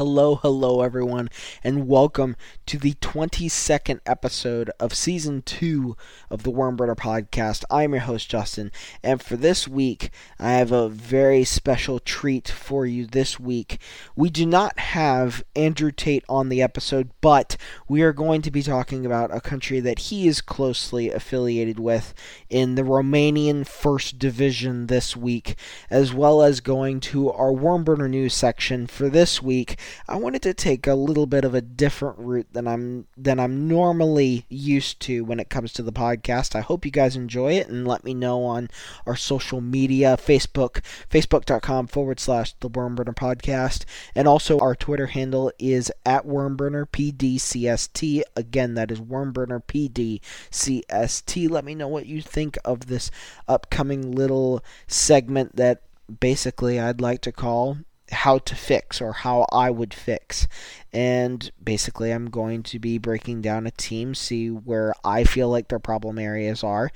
Hello, 0.00 0.36
hello, 0.36 0.80
everyone, 0.80 1.28
and 1.62 1.86
welcome 1.86 2.34
to 2.64 2.78
the 2.78 2.94
22nd 3.02 4.00
episode 4.06 4.70
of 4.80 4.94
season 4.94 5.42
two 5.42 5.94
of 6.30 6.42
the 6.42 6.50
Wormburner 6.50 6.96
podcast. 6.96 7.64
I'm 7.70 7.92
your 7.92 8.00
host, 8.00 8.30
Justin, 8.30 8.72
and 9.02 9.22
for 9.22 9.36
this 9.36 9.68
week, 9.68 10.08
I 10.38 10.52
have 10.52 10.72
a 10.72 10.88
very 10.88 11.44
special 11.44 11.98
treat 11.98 12.48
for 12.48 12.86
you 12.86 13.04
this 13.04 13.38
week. 13.38 13.78
We 14.16 14.30
do 14.30 14.46
not 14.46 14.78
have 14.78 15.44
Andrew 15.54 15.92
Tate 15.92 16.24
on 16.30 16.48
the 16.48 16.62
episode, 16.62 17.10
but 17.20 17.58
we 17.86 18.00
are 18.00 18.14
going 18.14 18.40
to 18.40 18.50
be 18.50 18.62
talking 18.62 19.04
about 19.04 19.36
a 19.36 19.42
country 19.42 19.80
that 19.80 19.98
he 19.98 20.26
is 20.26 20.40
closely 20.40 21.10
affiliated 21.10 21.78
with 21.78 22.14
in 22.48 22.74
the 22.74 22.84
Romanian 22.84 23.66
First 23.66 24.18
Division 24.18 24.86
this 24.86 25.14
week, 25.14 25.56
as 25.90 26.14
well 26.14 26.40
as 26.40 26.60
going 26.60 27.00
to 27.00 27.30
our 27.30 27.52
Wormburner 27.52 28.08
news 28.08 28.32
section 28.32 28.86
for 28.86 29.10
this 29.10 29.42
week 29.42 29.76
I 30.08 30.16
wanted 30.16 30.42
to 30.42 30.54
take 30.54 30.86
a 30.86 30.94
little 30.94 31.26
bit 31.26 31.44
of 31.44 31.54
a 31.54 31.60
different 31.60 32.18
route 32.18 32.52
than 32.52 32.66
I'm 32.66 33.06
than 33.16 33.38
I'm 33.40 33.68
normally 33.68 34.46
used 34.48 35.00
to 35.00 35.24
when 35.24 35.40
it 35.40 35.50
comes 35.50 35.72
to 35.74 35.82
the 35.82 35.92
podcast. 35.92 36.54
I 36.54 36.60
hope 36.60 36.84
you 36.84 36.90
guys 36.90 37.16
enjoy 37.16 37.52
it 37.54 37.68
and 37.68 37.86
let 37.86 38.04
me 38.04 38.14
know 38.14 38.44
on 38.44 38.68
our 39.06 39.16
social 39.16 39.60
media, 39.60 40.16
Facebook, 40.16 40.82
facebook.com 41.10 41.86
forward 41.86 42.20
slash 42.20 42.54
the 42.60 42.70
Wormburner 42.70 43.14
podcast. 43.14 43.84
And 44.14 44.26
also 44.26 44.58
our 44.58 44.74
Twitter 44.74 45.08
handle 45.08 45.52
is 45.58 45.92
at 46.04 46.26
Wormburner 46.26 46.86
PDCST. 46.86 48.22
Again, 48.36 48.74
that 48.74 48.90
is 48.90 49.00
Wormburner 49.00 49.62
PDCST. 49.64 51.50
Let 51.50 51.64
me 51.64 51.74
know 51.74 51.88
what 51.88 52.06
you 52.06 52.22
think 52.22 52.58
of 52.64 52.86
this 52.86 53.10
upcoming 53.48 54.12
little 54.12 54.64
segment 54.86 55.56
that 55.56 55.82
basically 56.18 56.80
I'd 56.80 57.00
like 57.00 57.20
to 57.22 57.32
call 57.32 57.78
how 58.10 58.38
to 58.38 58.54
fix 58.54 59.00
or 59.00 59.12
how 59.12 59.46
I 59.52 59.70
would 59.70 59.94
fix. 59.94 60.46
And 60.92 61.50
basically, 61.62 62.10
I'm 62.10 62.30
going 62.30 62.62
to 62.64 62.78
be 62.78 62.98
breaking 62.98 63.42
down 63.42 63.66
a 63.66 63.70
team, 63.70 64.14
see 64.14 64.48
where 64.48 64.94
I 65.04 65.24
feel 65.24 65.48
like 65.48 65.68
their 65.68 65.78
problem 65.78 66.18
areas 66.18 66.64
are, 66.64 66.90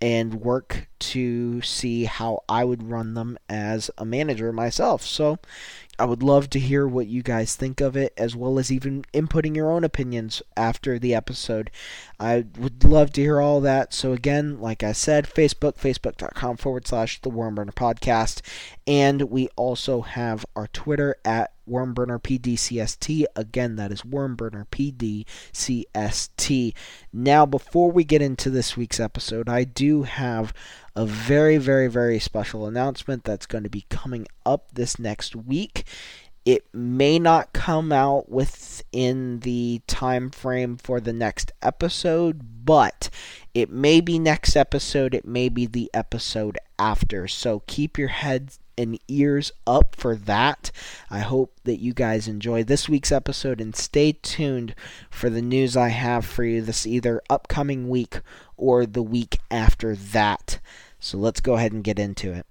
and 0.00 0.34
work 0.34 0.88
to 0.98 1.60
see 1.62 2.04
how 2.04 2.42
I 2.48 2.64
would 2.64 2.82
run 2.82 3.14
them 3.14 3.38
as 3.48 3.90
a 3.98 4.04
manager 4.04 4.52
myself. 4.52 5.02
So, 5.02 5.38
I 5.98 6.04
would 6.04 6.22
love 6.22 6.48
to 6.50 6.60
hear 6.60 6.86
what 6.86 7.08
you 7.08 7.22
guys 7.22 7.56
think 7.56 7.80
of 7.80 7.96
it, 7.96 8.12
as 8.16 8.36
well 8.36 8.58
as 8.58 8.70
even 8.70 9.04
inputting 9.12 9.56
your 9.56 9.70
own 9.70 9.82
opinions 9.82 10.42
after 10.56 10.98
the 10.98 11.14
episode. 11.14 11.70
I 12.20 12.44
would 12.56 12.84
love 12.84 13.12
to 13.12 13.20
hear 13.20 13.40
all 13.40 13.60
that. 13.62 13.92
So, 13.92 14.12
again, 14.12 14.60
like 14.60 14.82
I 14.82 14.92
said, 14.92 15.26
Facebook, 15.26 15.76
facebook.com 15.76 16.58
forward 16.58 16.86
slash 16.86 17.20
the 17.20 17.30
Wormburner 17.30 17.74
podcast. 17.74 18.42
And 18.86 19.22
we 19.22 19.48
also 19.56 20.02
have 20.02 20.46
our 20.54 20.68
Twitter 20.68 21.16
at 21.24 21.52
Wormburner 21.68 22.22
PDCST. 22.22 23.24
Again, 23.36 23.76
that 23.76 23.92
is 23.92 24.02
Wormburner 24.02 24.66
PDCST. 24.70 26.74
Now, 27.12 27.46
before 27.46 27.92
we 27.92 28.04
get 28.04 28.22
into 28.22 28.50
this 28.50 28.76
week's 28.76 29.00
episode, 29.00 29.48
I 29.48 29.64
do 29.64 30.04
have 30.04 30.52
a 30.98 31.06
very, 31.06 31.58
very, 31.58 31.86
very 31.86 32.18
special 32.18 32.66
announcement 32.66 33.22
that's 33.22 33.46
going 33.46 33.62
to 33.62 33.70
be 33.70 33.86
coming 33.88 34.26
up 34.44 34.72
this 34.72 34.98
next 34.98 35.36
week. 35.36 35.84
It 36.44 36.66
may 36.74 37.20
not 37.20 37.52
come 37.52 37.92
out 37.92 38.28
within 38.28 39.38
the 39.40 39.80
time 39.86 40.28
frame 40.28 40.76
for 40.76 40.98
the 40.98 41.12
next 41.12 41.52
episode, 41.62 42.64
but 42.64 43.10
it 43.54 43.70
may 43.70 44.00
be 44.00 44.18
next 44.18 44.56
episode, 44.56 45.14
it 45.14 45.24
may 45.24 45.48
be 45.48 45.66
the 45.66 45.88
episode 45.94 46.58
after. 46.80 47.28
So 47.28 47.62
keep 47.68 47.96
your 47.96 48.08
heads 48.08 48.58
and 48.76 48.98
ears 49.06 49.52
up 49.68 49.94
for 49.94 50.16
that. 50.16 50.72
I 51.10 51.20
hope 51.20 51.60
that 51.62 51.78
you 51.78 51.94
guys 51.94 52.26
enjoy 52.26 52.64
this 52.64 52.88
week's 52.88 53.12
episode 53.12 53.60
and 53.60 53.76
stay 53.76 54.12
tuned 54.20 54.74
for 55.10 55.30
the 55.30 55.42
news 55.42 55.76
I 55.76 55.90
have 55.90 56.24
for 56.24 56.42
you 56.42 56.60
this 56.60 56.88
either 56.88 57.22
upcoming 57.30 57.88
week 57.88 58.20
or 58.56 58.84
the 58.84 59.02
week 59.02 59.38
after 59.48 59.94
that. 59.94 60.58
So 61.00 61.18
let's 61.18 61.40
go 61.40 61.54
ahead 61.54 61.72
and 61.72 61.84
get 61.84 61.98
into 61.98 62.32
it. 62.32 62.46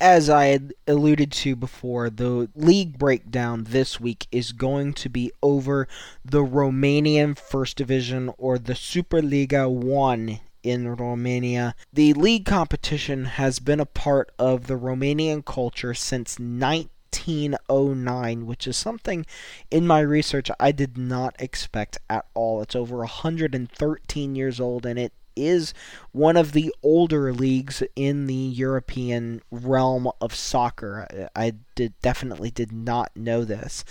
As 0.00 0.28
I 0.28 0.46
had 0.46 0.74
alluded 0.88 1.30
to 1.30 1.54
before, 1.54 2.10
the 2.10 2.50
league 2.56 2.98
breakdown 2.98 3.66
this 3.68 4.00
week 4.00 4.26
is 4.32 4.50
going 4.50 4.94
to 4.94 5.08
be 5.08 5.30
over 5.42 5.86
the 6.24 6.42
Romanian 6.42 7.38
First 7.38 7.76
Division 7.76 8.32
or 8.36 8.58
the 8.58 8.72
Superliga 8.72 9.70
1 9.70 10.40
in 10.64 10.96
Romania. 10.96 11.76
The 11.92 12.14
league 12.14 12.46
competition 12.46 13.26
has 13.26 13.60
been 13.60 13.80
a 13.80 13.86
part 13.86 14.32
of 14.38 14.66
the 14.66 14.78
Romanian 14.78 15.44
culture 15.44 15.94
since 15.94 16.40
1909, 16.40 18.46
which 18.46 18.66
is 18.66 18.76
something 18.76 19.24
in 19.70 19.86
my 19.86 20.00
research 20.00 20.50
I 20.58 20.72
did 20.72 20.98
not 20.98 21.36
expect 21.38 21.98
at 22.10 22.26
all. 22.34 22.60
It's 22.60 22.74
over 22.74 22.96
113 22.98 24.34
years 24.34 24.58
old 24.58 24.84
and 24.84 24.98
it 24.98 25.12
is 25.36 25.74
one 26.12 26.36
of 26.36 26.52
the 26.52 26.74
older 26.82 27.32
leagues 27.32 27.82
in 27.96 28.26
the 28.26 28.34
European 28.34 29.42
realm 29.50 30.10
of 30.20 30.34
soccer. 30.34 31.28
I 31.34 31.54
did 31.74 31.94
definitely 32.02 32.50
did 32.50 32.72
not 32.72 33.16
know 33.16 33.44
this. 33.44 33.84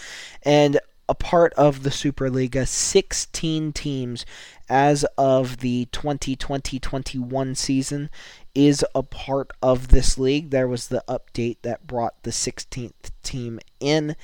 And 0.44 0.80
a 1.10 1.16
part 1.16 1.54
of 1.56 1.84
the 1.84 1.90
Superliga, 1.90 2.66
16 2.66 3.74
teams 3.74 4.26
as 4.70 5.04
of 5.18 5.58
the 5.58 5.88
2020-21 5.92 7.58
season 7.58 8.10
is 8.56 8.86
a 8.96 9.04
part 9.04 9.52
of 9.62 9.90
this 9.90 10.18
league. 10.18 10.52
There 10.52 10.70
was 10.70 10.88
the 10.88 11.04
update 11.10 11.58
that 11.64 11.86
brought 11.86 12.24
the 12.24 12.32
16th 12.32 13.12
team 13.24 13.60
in 13.82 14.16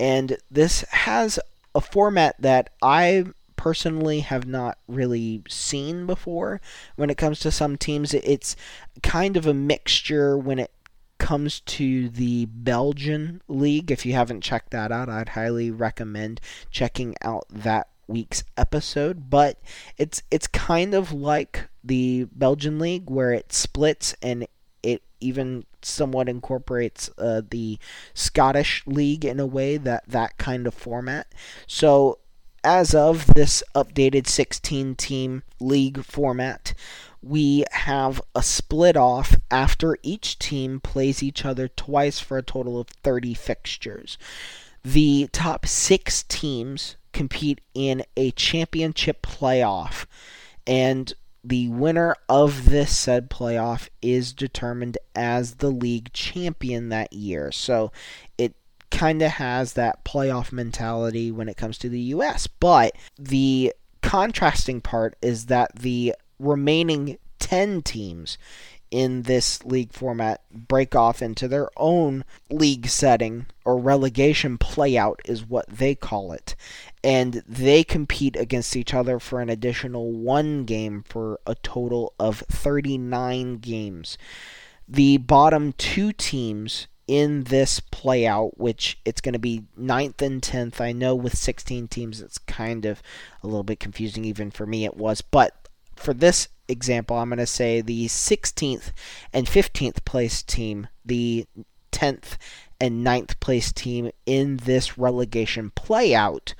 and 0.00 0.36
this 0.50 0.80
has 0.90 1.38
a 1.74 1.80
format 1.80 2.34
that 2.40 2.70
I 2.82 3.26
personally 3.62 4.20
have 4.20 4.44
not 4.44 4.76
really 4.88 5.40
seen 5.48 6.04
before. 6.04 6.60
When 6.96 7.10
it 7.10 7.16
comes 7.16 7.38
to 7.40 7.52
some 7.52 7.76
teams, 7.76 8.12
it's 8.12 8.56
kind 9.04 9.36
of 9.36 9.46
a 9.46 9.54
mixture 9.54 10.36
when 10.36 10.58
it 10.58 10.72
comes 11.18 11.60
to 11.60 12.08
the 12.08 12.46
Belgian 12.46 13.40
league. 13.46 13.92
If 13.92 14.04
you 14.04 14.14
haven't 14.14 14.40
checked 14.40 14.72
that 14.72 14.90
out, 14.90 15.08
I'd 15.08 15.28
highly 15.28 15.70
recommend 15.70 16.40
checking 16.72 17.14
out 17.22 17.46
that 17.50 17.86
week's 18.08 18.42
episode. 18.56 19.30
But 19.30 19.60
it's 19.96 20.24
it's 20.32 20.48
kind 20.48 20.92
of 20.92 21.12
like 21.12 21.68
the 21.84 22.26
Belgian 22.32 22.80
league 22.80 23.08
where 23.08 23.30
it 23.30 23.52
splits 23.52 24.16
and 24.20 24.44
it 24.82 25.04
even 25.20 25.66
somewhat 25.82 26.28
incorporates 26.28 27.10
uh, 27.16 27.42
the 27.48 27.78
Scottish 28.12 28.82
league 28.86 29.24
in 29.24 29.38
a 29.38 29.46
way 29.46 29.76
that 29.76 30.02
that 30.08 30.36
kind 30.36 30.66
of 30.66 30.74
format. 30.74 31.32
So 31.68 32.18
as 32.64 32.94
of 32.94 33.26
this 33.34 33.62
updated 33.74 34.26
16 34.26 34.94
team 34.94 35.42
league 35.60 36.04
format, 36.04 36.74
we 37.22 37.64
have 37.70 38.20
a 38.34 38.42
split 38.42 38.96
off 38.96 39.36
after 39.50 39.96
each 40.02 40.38
team 40.38 40.80
plays 40.80 41.22
each 41.22 41.44
other 41.44 41.68
twice 41.68 42.18
for 42.18 42.38
a 42.38 42.42
total 42.42 42.80
of 42.80 42.88
30 42.88 43.34
fixtures. 43.34 44.18
The 44.84 45.28
top 45.32 45.66
six 45.66 46.24
teams 46.24 46.96
compete 47.12 47.60
in 47.74 48.04
a 48.16 48.32
championship 48.32 49.22
playoff, 49.22 50.06
and 50.66 51.12
the 51.44 51.68
winner 51.68 52.16
of 52.28 52.70
this 52.70 52.96
said 52.96 53.30
playoff 53.30 53.88
is 54.00 54.32
determined 54.32 54.98
as 55.14 55.56
the 55.56 55.70
league 55.70 56.12
champion 56.12 56.88
that 56.88 57.12
year. 57.12 57.50
So 57.52 57.92
it 58.38 58.54
kind 58.92 59.22
of 59.22 59.32
has 59.32 59.72
that 59.72 60.04
playoff 60.04 60.52
mentality 60.52 61.32
when 61.32 61.48
it 61.48 61.56
comes 61.56 61.78
to 61.78 61.88
the 61.88 62.00
US. 62.00 62.46
But 62.46 62.94
the 63.18 63.72
contrasting 64.02 64.80
part 64.80 65.16
is 65.22 65.46
that 65.46 65.74
the 65.76 66.14
remaining 66.38 67.18
10 67.38 67.82
teams 67.82 68.38
in 68.90 69.22
this 69.22 69.64
league 69.64 69.92
format 69.92 70.42
break 70.52 70.94
off 70.94 71.22
into 71.22 71.48
their 71.48 71.70
own 71.78 72.24
league 72.50 72.86
setting 72.86 73.46
or 73.64 73.78
relegation 73.78 74.58
playout 74.58 75.16
is 75.24 75.48
what 75.48 75.66
they 75.68 75.94
call 75.94 76.30
it 76.30 76.54
and 77.02 77.42
they 77.48 77.82
compete 77.82 78.36
against 78.36 78.76
each 78.76 78.92
other 78.92 79.18
for 79.18 79.40
an 79.40 79.48
additional 79.48 80.12
one 80.12 80.64
game 80.64 81.02
for 81.08 81.40
a 81.46 81.54
total 81.56 82.12
of 82.20 82.40
39 82.50 83.56
games 83.58 84.18
the 84.86 85.16
bottom 85.16 85.72
two 85.72 86.12
teams 86.12 86.86
in 87.12 87.42
this 87.42 87.78
playout, 87.78 88.52
which 88.56 88.98
it's 89.04 89.20
going 89.20 89.34
to 89.34 89.38
be 89.38 89.64
ninth 89.76 90.22
and 90.22 90.40
10th. 90.40 90.80
I 90.80 90.92
know 90.92 91.14
with 91.14 91.36
16 91.36 91.88
teams, 91.88 92.22
it's 92.22 92.38
kind 92.38 92.86
of 92.86 93.02
a 93.42 93.46
little 93.46 93.64
bit 93.64 93.80
confusing, 93.80 94.24
even 94.24 94.50
for 94.50 94.64
me, 94.64 94.86
it 94.86 94.96
was. 94.96 95.20
But 95.20 95.68
for 95.94 96.14
this 96.14 96.48
example, 96.68 97.18
I'm 97.18 97.28
going 97.28 97.38
to 97.38 97.46
say 97.46 97.82
the 97.82 98.06
16th 98.06 98.92
and 99.30 99.46
15th 99.46 100.06
place 100.06 100.42
team, 100.42 100.88
the 101.04 101.46
10th 101.92 102.38
and 102.80 103.06
9th 103.06 103.38
place 103.40 103.74
team 103.74 104.10
in 104.24 104.56
this 104.56 104.96
relegation 104.96 105.70
playout 105.76 106.54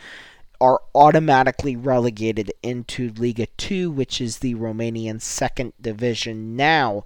are 0.61 0.83
automatically 0.95 1.77
relegated 1.77 2.53
into 2.63 3.11
Liga 3.17 3.47
2, 3.57 3.91
which 3.91 4.21
is 4.21 4.41
the 4.41 4.55
Romanian 4.57 5.19
second 5.23 5.73
division. 5.81 6.57
Now, 6.57 7.05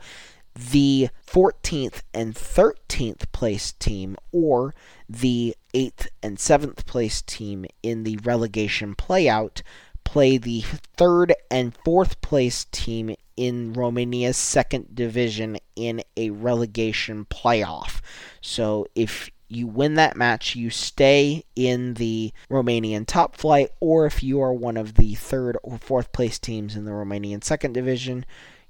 the 0.56 1.08
14th 1.26 2.02
and 2.14 2.34
13th 2.34 3.30
place 3.32 3.72
team 3.72 4.16
or 4.32 4.74
the 5.08 5.54
8th 5.74 6.08
and 6.22 6.38
7th 6.38 6.86
place 6.86 7.20
team 7.22 7.66
in 7.82 8.04
the 8.04 8.18
relegation 8.22 8.94
playout 8.94 9.62
play 10.04 10.38
the 10.38 10.62
3rd 10.96 11.32
and 11.50 11.74
4th 11.84 12.20
place 12.20 12.64
team 12.70 13.14
in 13.36 13.74
Romania's 13.74 14.36
second 14.36 14.94
division 14.94 15.58
in 15.74 16.02
a 16.16 16.30
relegation 16.30 17.26
playoff. 17.26 18.00
So 18.40 18.86
if 18.94 19.30
you 19.48 19.66
win 19.66 19.94
that 19.94 20.16
match, 20.16 20.56
you 20.56 20.70
stay 20.70 21.44
in 21.54 21.94
the 21.94 22.32
Romanian 22.50 23.06
top 23.06 23.36
flight, 23.36 23.70
or 23.80 24.06
if 24.06 24.22
you 24.22 24.40
are 24.40 24.54
one 24.54 24.76
of 24.76 24.94
the 24.94 25.14
third 25.14 25.56
or 25.62 25.78
fourth 25.78 26.12
place 26.12 26.38
teams 26.38 26.76
in 26.76 26.84
the 26.84 26.92
Romanian 26.92 27.44
second 27.44 27.72
division, 27.72 28.24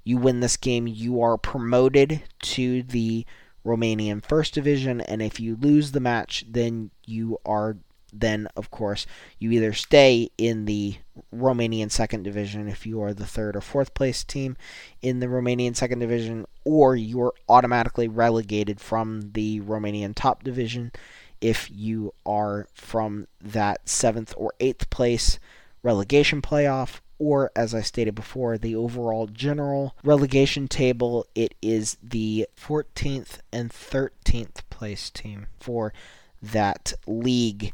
you 0.07 0.17
win 0.17 0.39
this 0.39 0.57
game, 0.57 0.87
you 0.87 1.21
are 1.21 1.37
promoted 1.37 2.23
to 2.41 2.81
the 2.83 3.25
Romanian 3.65 4.23
first 4.23 4.53
division, 4.53 5.01
and 5.01 5.21
if 5.21 5.39
you 5.39 5.57
lose 5.59 5.91
the 5.91 5.99
match, 5.99 6.45
then 6.49 6.91
you 7.05 7.37
are 7.45 7.77
then 8.13 8.47
of 8.55 8.71
course 8.71 9.05
you 9.37 9.51
either 9.51 9.73
stay 9.73 10.29
in 10.37 10.63
the 10.63 10.95
Romanian 11.35 11.91
second 11.91 12.23
division 12.23 12.69
if 12.69 12.85
you 12.85 13.01
are 13.01 13.13
the 13.13 13.25
third 13.25 13.53
or 13.53 13.59
fourth 13.59 13.93
place 13.93 14.23
team 14.23 14.55
in 15.01 15.19
the 15.19 15.27
Romanian 15.27 15.75
second 15.75 15.99
division, 15.99 16.45
or 16.63 16.95
you 16.95 17.21
are 17.21 17.33
automatically 17.49 18.07
relegated 18.07 18.79
from 18.79 19.31
the 19.33 19.59
Romanian 19.59 20.13
top 20.15 20.41
division 20.41 20.93
if 21.41 21.69
you 21.69 22.13
are 22.25 22.67
from 22.73 23.27
that 23.41 23.87
seventh 23.89 24.33
or 24.37 24.53
eighth 24.61 24.89
place 24.89 25.37
relegation 25.83 26.41
playoff, 26.41 27.01
or 27.19 27.51
as 27.55 27.73
I 27.73 27.81
stated 27.81 28.15
before, 28.15 28.57
the 28.57 28.75
overall 28.75 29.27
general 29.27 29.95
relegation 30.03 30.67
table. 30.67 31.25
It 31.35 31.55
is 31.61 31.97
the 32.01 32.47
14th 32.59 33.39
and 33.51 33.71
13th 33.71 34.61
place 34.69 35.09
team 35.09 35.47
for 35.59 35.93
that 36.41 36.93
league 37.07 37.73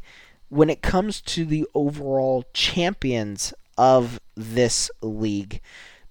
when 0.54 0.70
it 0.70 0.82
comes 0.82 1.20
to 1.20 1.44
the 1.44 1.66
overall 1.74 2.44
champions 2.54 3.52
of 3.76 4.20
this 4.36 4.88
league, 5.02 5.60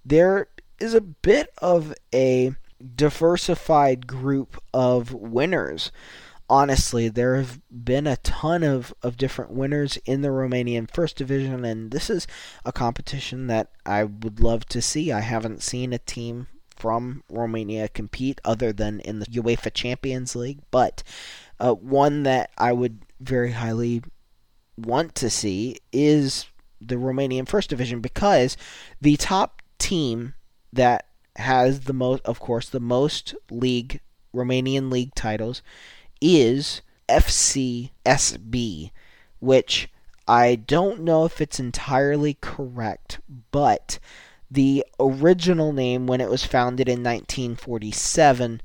there 0.04 0.48
is 0.78 0.92
a 0.92 1.00
bit 1.00 1.50
of 1.58 1.94
a 2.14 2.54
diversified 2.94 4.06
group 4.06 4.62
of 4.74 5.14
winners. 5.14 5.90
Honestly, 6.48 7.08
there 7.08 7.36
have 7.36 7.60
been 7.70 8.06
a 8.06 8.18
ton 8.18 8.62
of, 8.62 8.94
of 9.02 9.16
different 9.16 9.50
winners 9.50 9.96
in 10.04 10.20
the 10.20 10.28
Romanian 10.28 10.90
First 10.90 11.16
Division, 11.16 11.64
and 11.64 11.90
this 11.90 12.10
is 12.10 12.26
a 12.64 12.72
competition 12.72 13.46
that 13.46 13.70
I 13.86 14.04
would 14.04 14.40
love 14.40 14.66
to 14.66 14.82
see. 14.82 15.10
I 15.10 15.20
haven't 15.20 15.62
seen 15.62 15.92
a 15.92 15.98
team 15.98 16.48
from 16.76 17.22
Romania 17.30 17.88
compete 17.88 18.40
other 18.44 18.72
than 18.72 19.00
in 19.00 19.20
the 19.20 19.26
UEFA 19.26 19.72
Champions 19.72 20.36
League, 20.36 20.60
but 20.70 21.02
uh, 21.58 21.72
one 21.72 22.24
that 22.24 22.50
I 22.58 22.72
would 22.72 23.00
very 23.20 23.52
highly 23.52 24.02
want 24.76 25.14
to 25.16 25.30
see 25.30 25.78
is 25.92 26.46
the 26.80 26.96
Romanian 26.96 27.48
First 27.48 27.70
Division 27.70 28.00
because 28.00 28.56
the 29.00 29.16
top 29.16 29.62
team 29.78 30.34
that 30.72 31.06
has 31.36 31.80
the 31.80 31.92
most, 31.92 32.22
of 32.24 32.40
course, 32.40 32.68
the 32.68 32.80
most 32.80 33.34
league 33.50 34.00
Romanian 34.34 34.90
league 34.90 35.14
titles 35.14 35.62
is 36.24 36.80
FCSB, 37.06 38.90
which 39.40 39.90
I 40.26 40.54
don't 40.54 41.02
know 41.02 41.26
if 41.26 41.42
it's 41.42 41.60
entirely 41.60 42.38
correct, 42.40 43.20
but 43.50 43.98
the 44.50 44.86
original 44.98 45.74
name 45.74 46.06
when 46.06 46.22
it 46.22 46.30
was 46.30 46.46
founded 46.46 46.88
in 46.88 47.02
1947 47.02 48.62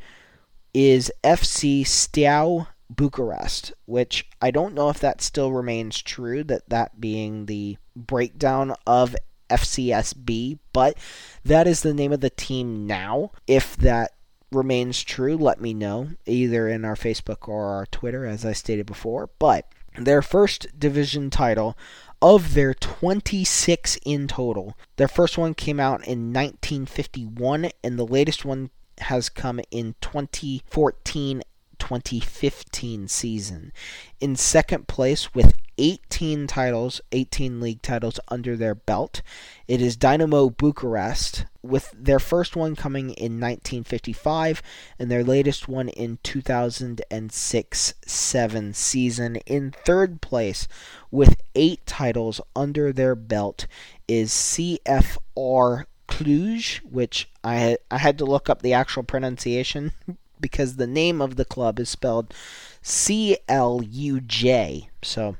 is 0.73 1.11
FC 1.21 1.85
Steaua 1.85 2.69
Bucharest, 2.89 3.73
which 3.85 4.29
I 4.41 4.51
don't 4.51 4.73
know 4.73 4.87
if 4.87 4.99
that 4.99 5.21
still 5.21 5.51
remains 5.51 6.01
true, 6.01 6.45
that 6.45 6.69
that 6.69 7.01
being 7.01 7.45
the 7.45 7.77
breakdown 7.93 8.73
of 8.87 9.17
FCSB, 9.49 10.59
but 10.71 10.97
that 11.43 11.67
is 11.67 11.81
the 11.81 11.93
name 11.93 12.13
of 12.13 12.21
the 12.21 12.29
team 12.29 12.87
now. 12.87 13.31
If 13.47 13.75
that 13.77 14.13
remains 14.51 15.03
true, 15.03 15.37
let 15.37 15.61
me 15.61 15.73
know, 15.73 16.09
either 16.25 16.67
in 16.67 16.85
our 16.85 16.95
Facebook 16.95 17.47
or 17.47 17.65
our 17.65 17.85
Twitter, 17.85 18.25
as 18.25 18.45
I 18.45 18.53
stated 18.53 18.85
before. 18.85 19.29
But 19.39 19.67
their 19.97 20.21
first 20.21 20.79
division 20.79 21.29
title 21.29 21.77
of 22.21 22.53
their 22.53 22.73
26 22.73 23.97
in 24.05 24.27
total, 24.27 24.77
their 24.97 25.07
first 25.07 25.37
one 25.37 25.53
came 25.53 25.79
out 25.79 26.05
in 26.05 26.33
1951, 26.33 27.71
and 27.83 27.97
the 27.97 28.05
latest 28.05 28.45
one 28.45 28.71
has 28.99 29.29
come 29.29 29.61
in 29.71 29.95
2014 30.01 31.41
2015 31.79 33.07
season. 33.07 33.71
In 34.19 34.35
second 34.35 34.87
place 34.87 35.33
with 35.33 35.53
18 35.79 36.45
titles, 36.45 36.99
18 37.13 37.61
league 37.61 37.81
titles 37.81 38.19
under 38.27 38.57
their 38.57 38.75
belt, 38.75 39.21
it 39.67 39.81
is 39.81 39.97
Dinamo 39.97 40.55
Bucharest, 40.55 41.45
with 41.61 41.93
their 41.97 42.19
first 42.19 42.55
one 42.55 42.75
coming 42.75 43.11
in 43.11 43.39
1955 43.39 44.61
and 44.97 45.09
their 45.09 45.23
latest 45.23 45.67
one 45.67 45.89
in 45.89 46.19
2006 46.21 47.93
7 48.05 48.73
season. 48.73 49.35
In 49.37 49.71
third 49.85 50.21
place 50.21 50.67
with 51.11 51.41
8 51.55 51.85
titles 51.85 52.41
under 52.55 52.91
their 52.91 53.15
belt 53.15 53.65
is 54.07 54.31
CFR 54.31 55.85
Cluj, 56.07 56.77
which 56.79 57.29
I 57.43 57.77
I 57.89 57.97
had 57.97 58.17
to 58.17 58.25
look 58.25 58.49
up 58.49 58.61
the 58.61 58.73
actual 58.73 59.03
pronunciation 59.03 59.91
because 60.39 60.75
the 60.75 60.87
name 60.87 61.21
of 61.21 61.35
the 61.35 61.45
club 61.45 61.79
is 61.79 61.89
spelled 61.89 62.33
C 62.81 63.37
L 63.47 63.81
U 63.83 64.21
J. 64.21 64.89
So, 65.01 65.37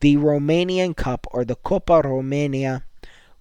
The 0.00 0.16
Romanian 0.16 0.96
Cup, 0.96 1.26
or 1.30 1.44
the 1.44 1.56
Copa 1.56 2.02
Romania, 2.04 2.84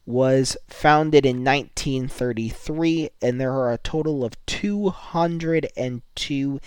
was 0.06 0.56
founded 0.68 1.26
in 1.26 1.44
1933, 1.44 3.10
and 3.22 3.42
there 3.42 3.52
are 3.52 3.74
a 3.74 3.80
total 3.80 4.24
of 4.24 4.34
202 4.46 6.60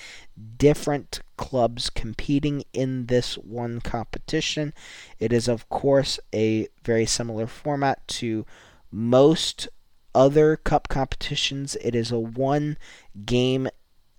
different 0.57 1.21
clubs 1.37 1.89
competing 1.89 2.65
in 2.73 3.07
this 3.07 3.39
one 3.39 3.81
competition. 3.81 4.75
It 5.21 5.33
is, 5.33 5.49
of 5.49 5.69
course, 5.69 6.19
a 6.35 6.67
very 6.85 7.07
similar 7.07 7.47
format 7.47 8.07
to 8.09 8.45
most 8.91 9.69
other 10.15 10.57
cup 10.57 10.89
competitions. 10.89 11.77
It 11.77 11.95
is 11.95 12.11
a 12.11 12.19
one 12.19 12.77
game 13.25 13.69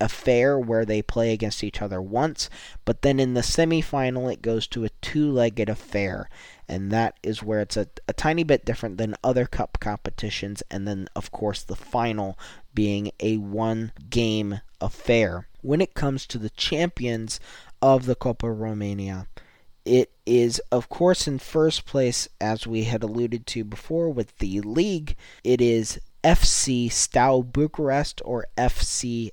affair 0.00 0.58
where 0.58 0.86
they 0.86 1.02
play 1.02 1.32
against 1.32 1.62
each 1.62 1.82
other 1.82 2.00
once, 2.00 2.48
but 2.86 3.02
then 3.02 3.20
in 3.20 3.34
the 3.34 3.42
semifinal 3.42 4.32
it 4.32 4.40
goes 4.40 4.66
to 4.68 4.84
a 4.84 4.88
two 5.10 5.32
legged 5.32 5.68
affair. 5.68 6.28
And 6.68 6.92
that 6.92 7.18
is 7.24 7.42
where 7.42 7.58
it's 7.60 7.76
a, 7.76 7.88
a 8.06 8.12
tiny 8.12 8.44
bit 8.44 8.64
different 8.64 8.96
than 8.96 9.16
other 9.24 9.44
cup 9.44 9.80
competitions. 9.80 10.62
And 10.70 10.86
then, 10.86 11.08
of 11.16 11.32
course, 11.32 11.62
the 11.62 11.74
final 11.74 12.38
being 12.74 13.10
a 13.18 13.38
one 13.38 13.90
game 14.08 14.60
affair. 14.80 15.48
When 15.62 15.80
it 15.80 15.94
comes 15.94 16.26
to 16.26 16.38
the 16.38 16.50
champions 16.50 17.40
of 17.82 18.06
the 18.06 18.14
Copa 18.14 18.52
Romania, 18.52 19.26
it 19.84 20.12
is, 20.24 20.62
of 20.70 20.88
course, 20.88 21.26
in 21.26 21.40
first 21.40 21.86
place, 21.86 22.28
as 22.40 22.68
we 22.68 22.84
had 22.84 23.02
alluded 23.02 23.48
to 23.48 23.64
before 23.64 24.10
with 24.10 24.38
the 24.38 24.60
league. 24.60 25.16
It 25.42 25.60
is 25.60 25.98
FC 26.22 26.88
Steaua 26.92 27.42
Bucharest 27.42 28.22
or 28.24 28.46
FCSB. 28.56 29.32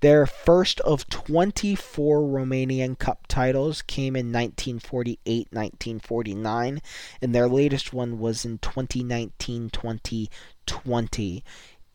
Their 0.00 0.26
first 0.26 0.78
of 0.80 1.08
24 1.08 2.20
Romanian 2.20 2.96
Cup 2.98 3.26
titles 3.26 3.82
came 3.82 4.14
in 4.14 4.26
1948 4.26 5.48
1949, 5.50 6.80
and 7.20 7.34
their 7.34 7.48
latest 7.48 7.92
one 7.92 8.20
was 8.20 8.44
in 8.44 8.58
2019 8.58 9.70
2020. 9.70 11.44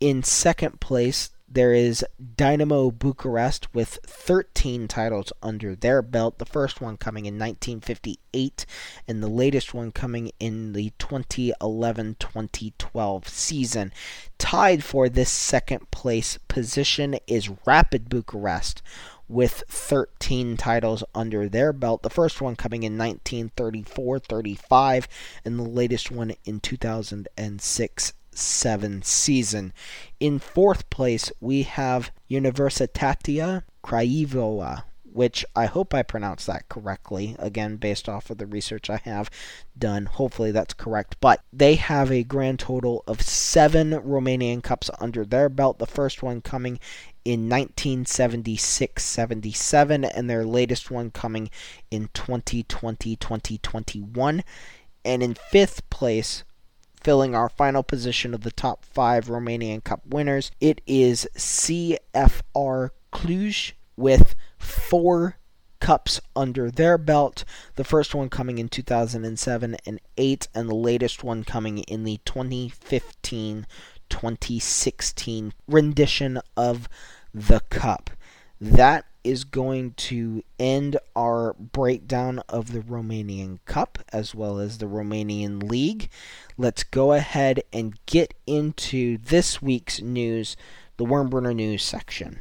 In 0.01 0.22
second 0.22 0.81
place, 0.81 1.29
there 1.53 1.74
is 1.74 2.03
Dinamo 2.36 2.98
Bucharest 2.98 3.74
with 3.75 4.00
13 4.07 4.88
titles 4.88 5.31
under 5.43 5.75
their 5.75 6.01
belt. 6.01 6.39
The 6.39 6.45
first 6.45 6.81
one 6.81 6.98
coming 6.98 7.25
in 7.25 7.36
1958, 7.36 8.65
and 9.07 9.22
the 9.22 9.27
latest 9.27 9.74
one 9.74 9.91
coming 9.91 10.31
in 10.39 10.74
the 10.74 10.91
2011 10.98 12.15
2012 12.19 13.27
season. 13.27 13.91
Tied 14.39 14.83
for 14.83 15.07
this 15.07 15.29
second 15.29 15.91
place 15.91 16.39
position 16.48 17.17
is 17.27 17.51
Rapid 17.65 18.10
Bucharest 18.10 18.81
with 19.27 19.63
13 19.67 20.57
titles 20.57 21.03
under 21.13 21.48
their 21.48 21.72
belt. 21.72 22.01
The 22.01 22.10
first 22.10 22.41
one 22.41 22.55
coming 22.55 22.83
in 22.83 22.98
1934 22.98 24.19
35, 24.19 25.07
and 25.45 25.60
the 25.60 25.63
latest 25.63 26.10
one 26.10 26.33
in 26.45 26.60
2006 26.60 28.13
7 28.37 29.01
season. 29.03 29.73
In 30.19 30.39
fourth 30.39 30.89
place, 30.89 31.31
we 31.39 31.63
have 31.63 32.11
Universitatea 32.29 33.63
Craiova, 33.83 34.83
which 35.13 35.45
I 35.55 35.65
hope 35.65 35.93
I 35.93 36.01
pronounced 36.01 36.47
that 36.47 36.67
correctly, 36.69 37.35
again, 37.37 37.77
based 37.77 38.09
off 38.09 38.29
of 38.29 38.39
the 38.39 38.47
research 38.47 38.89
I 38.89 38.97
have 39.03 39.29
done. 39.77 40.07
Hopefully 40.07 40.51
that's 40.51 40.73
correct. 40.73 41.17
But 41.21 41.41
they 41.53 41.75
have 41.75 42.11
a 42.11 42.23
grand 42.23 42.59
total 42.59 43.03
of 43.05 43.21
seven 43.21 43.91
Romanian 43.91 44.63
Cups 44.63 44.89
under 44.99 45.23
their 45.23 45.49
belt, 45.49 45.77
the 45.77 45.85
first 45.85 46.23
one 46.23 46.41
coming 46.41 46.79
in 47.23 47.47
1976 47.47 49.03
77, 49.03 50.03
and 50.03 50.29
their 50.29 50.45
latest 50.45 50.89
one 50.89 51.11
coming 51.11 51.49
in 51.91 52.09
2020 52.13 53.15
2021. 53.15 54.43
And 55.05 55.21
in 55.21 55.35
fifth 55.35 55.89
place, 55.89 56.43
filling 57.03 57.36
our 57.36 57.50
final 57.50 57.83
position 57.83 58.33
of 58.33 58.41
the 58.41 58.51
top 58.51 58.86
five 58.86 59.25
Romanian 59.25 59.83
Cup 59.83 60.01
winners. 60.05 60.51
It 60.60 60.81
is 60.88 61.27
CFR 61.36 62.89
Cluj 63.12 63.74
with 63.95 64.36
four 64.57 65.38
cups 65.79 66.22
under 66.36 66.72
their 66.72 66.98
belt. 66.98 67.43
The 67.75 67.83
first 67.83 68.15
one 68.15 68.29
coming 68.29 68.57
in 68.57 68.69
2007 68.69 69.77
and 69.86 70.00
8, 70.17 70.48
and 70.55 70.69
the 70.69 70.75
latest 70.75 71.24
one 71.24 71.43
coming 71.43 71.79
in 71.79 72.03
the 72.05 72.19
2015 72.25 73.67
2016 74.10 75.53
rendition 75.67 76.39
of 76.55 76.88
the 77.33 77.60
Cup. 77.69 78.12
That 78.62 79.05
is 79.24 79.44
going 79.44 79.94
to 79.94 80.44
end 80.60 80.98
our 81.15 81.53
breakdown 81.53 82.39
of 82.50 82.72
the 82.72 82.80
Romanian 82.80 83.60
Cup 83.65 84.00
as 84.12 84.36
well 84.36 84.60
as 84.60 84.77
the 84.77 84.86
Romanian 84.86 85.70
League. 85.70 86.10
Let's 86.58 86.84
go 86.84 87.13
ahead 87.13 87.63
and 87.72 87.98
get 88.06 88.34
into 88.46 89.18
this 89.18 89.62
week's 89.62 90.01
news, 90.01 90.56
the 90.98 91.06
Wormburner 91.06 91.56
News 91.56 91.84
section. 91.84 92.39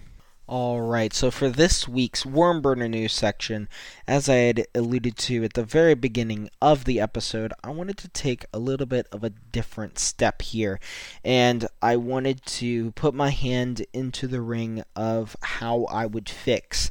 Alright, 0.53 1.15
so 1.15 1.31
for 1.31 1.49
this 1.49 1.89
week's 1.89 2.25
Wormburner 2.25 2.91
News 2.91 3.15
section, 3.15 3.71
as 4.07 4.29
I 4.29 4.35
had 4.35 4.67
alluded 4.75 5.17
to 5.17 5.45
at 5.45 5.55
the 5.55 5.65
very 5.65 5.95
beginning 5.95 6.51
of 6.61 6.85
the 6.85 7.01
episode, 7.01 7.55
I 7.65 7.71
wanted 7.71 7.97
to 7.97 8.09
take 8.09 8.45
a 8.53 8.59
little 8.59 8.85
bit 8.85 9.07
of 9.11 9.25
a 9.25 9.31
different 9.31 9.99
step 9.99 10.43
here. 10.43 10.79
And 11.25 11.67
I 11.81 11.97
wanted 11.97 12.45
to 12.45 12.91
put 12.91 13.15
my 13.15 13.31
hand 13.31 13.87
into 13.95 14.27
the 14.27 14.43
ring 14.43 14.83
of 14.95 15.39
how 15.41 15.85
I 15.85 16.05
would 16.05 16.29
fix. 16.29 16.91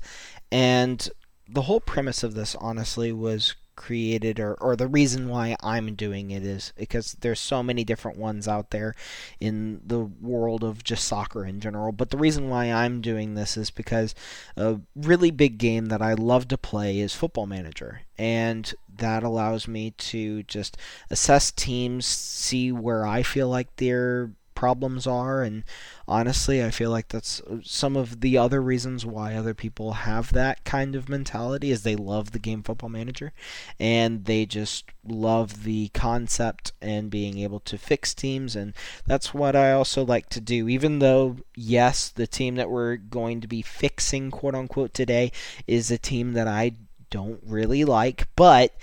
And 0.52 1.08
the 1.48 1.62
whole 1.62 1.82
premise 1.82 2.24
of 2.24 2.34
this, 2.34 2.56
honestly, 2.56 3.12
was 3.12 3.54
created 3.82 4.40
or, 4.40 4.54
or 4.62 4.76
the 4.76 4.88
reason 4.88 5.28
why 5.28 5.56
I'm 5.64 5.96
doing 5.96 6.30
it 6.30 6.46
is 6.46 6.72
because 6.78 7.18
there's 7.22 7.40
so 7.40 7.64
many 7.64 7.84
different 7.84 8.20
ones 8.20 8.48
out 8.48 8.70
there 8.70 8.94
in 9.40 9.82
the 9.84 10.00
world 10.00 10.64
of 10.64 10.84
just 10.84 11.06
soccer 11.06 11.44
in 11.46 11.60
general. 11.60 11.92
But 11.92 12.12
the 12.12 12.18
reason 12.18 12.48
why 12.48 12.66
I'm 12.66 13.02
doing 13.02 13.34
this 13.34 13.58
is 13.58 13.72
because 13.72 14.14
a 14.56 14.80
really 14.96 15.32
big 15.32 15.58
game 15.58 15.88
that 15.88 16.02
I 16.02 16.14
love 16.14 16.48
to 16.50 16.60
play 16.60 17.00
is 17.00 17.16
Football 17.16 17.48
Manager. 17.48 18.02
And 18.20 18.72
that 18.98 19.24
allows 19.24 19.68
me 19.68 19.92
to 19.98 20.44
just 20.44 20.78
assess 21.10 21.52
teams, 21.52 22.06
see 22.06 22.72
where 22.72 23.08
I 23.08 23.24
feel 23.24 23.50
like 23.50 23.76
they're 23.78 24.30
problems 24.62 25.08
are 25.08 25.42
and 25.42 25.64
honestly 26.08 26.64
I 26.64 26.70
feel 26.70 26.92
like 26.92 27.08
that's 27.08 27.42
uh, 27.42 27.62
some 27.64 27.98
of 27.98 28.22
the 28.22 28.38
other 28.38 28.62
reasons 28.62 29.04
why 29.04 29.34
other 29.34 29.56
people 29.56 29.94
have 29.94 30.34
that 30.34 30.64
kind 30.64 30.96
of 30.96 31.10
mentality 31.10 31.72
is 31.72 31.82
they 31.82 31.96
love 31.96 32.30
the 32.30 32.38
game 32.38 32.62
football 32.62 32.88
manager 32.90 33.34
and 33.80 34.26
they 34.26 34.46
just 34.46 34.86
love 35.04 35.64
the 35.64 35.88
concept 35.96 36.74
and 36.80 37.10
being 37.10 37.40
able 37.40 37.60
to 37.62 37.76
fix 37.76 38.14
teams 38.14 38.56
and 38.56 38.76
that's 39.08 39.34
what 39.34 39.56
I 39.56 39.72
also 39.72 40.06
like 40.06 40.30
to 40.30 40.40
do. 40.40 40.70
Even 40.70 41.00
though 41.00 41.38
yes 41.56 42.10
the 42.10 42.28
team 42.28 42.54
that 42.58 42.70
we're 42.70 42.98
going 42.98 43.42
to 43.42 43.48
be 43.48 43.64
fixing 43.64 44.30
quote 44.30 44.54
unquote 44.54 44.94
today 44.94 45.32
is 45.66 45.90
a 45.90 45.98
team 45.98 46.34
that 46.34 46.48
I 46.48 46.74
don't 47.10 47.42
really 47.44 47.84
like 47.84 48.28
but 48.36 48.76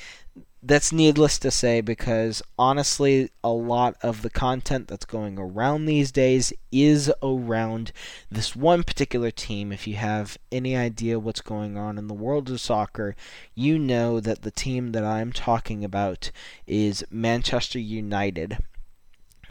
that's 0.62 0.92
needless 0.92 1.38
to 1.38 1.50
say 1.50 1.80
because 1.80 2.42
honestly, 2.58 3.30
a 3.44 3.50
lot 3.50 3.96
of 4.02 4.22
the 4.22 4.30
content 4.30 4.88
that's 4.88 5.04
going 5.04 5.38
around 5.38 5.86
these 5.86 6.10
days 6.10 6.52
is 6.72 7.12
around 7.22 7.92
this 8.30 8.56
one 8.56 8.82
particular 8.82 9.30
team. 9.30 9.70
If 9.70 9.86
you 9.86 9.94
have 9.94 10.36
any 10.50 10.76
idea 10.76 11.18
what's 11.18 11.40
going 11.40 11.76
on 11.76 11.96
in 11.96 12.08
the 12.08 12.14
world 12.14 12.50
of 12.50 12.60
soccer, 12.60 13.14
you 13.54 13.78
know 13.78 14.18
that 14.20 14.42
the 14.42 14.50
team 14.50 14.92
that 14.92 15.04
I'm 15.04 15.32
talking 15.32 15.84
about 15.84 16.32
is 16.66 17.04
Manchester 17.10 17.78
United. 17.78 18.58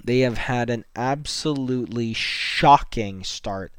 They 0.04 0.20
have 0.20 0.38
had 0.38 0.70
an 0.70 0.86
absolutely 0.96 2.14
shocking 2.14 3.24
start 3.24 3.72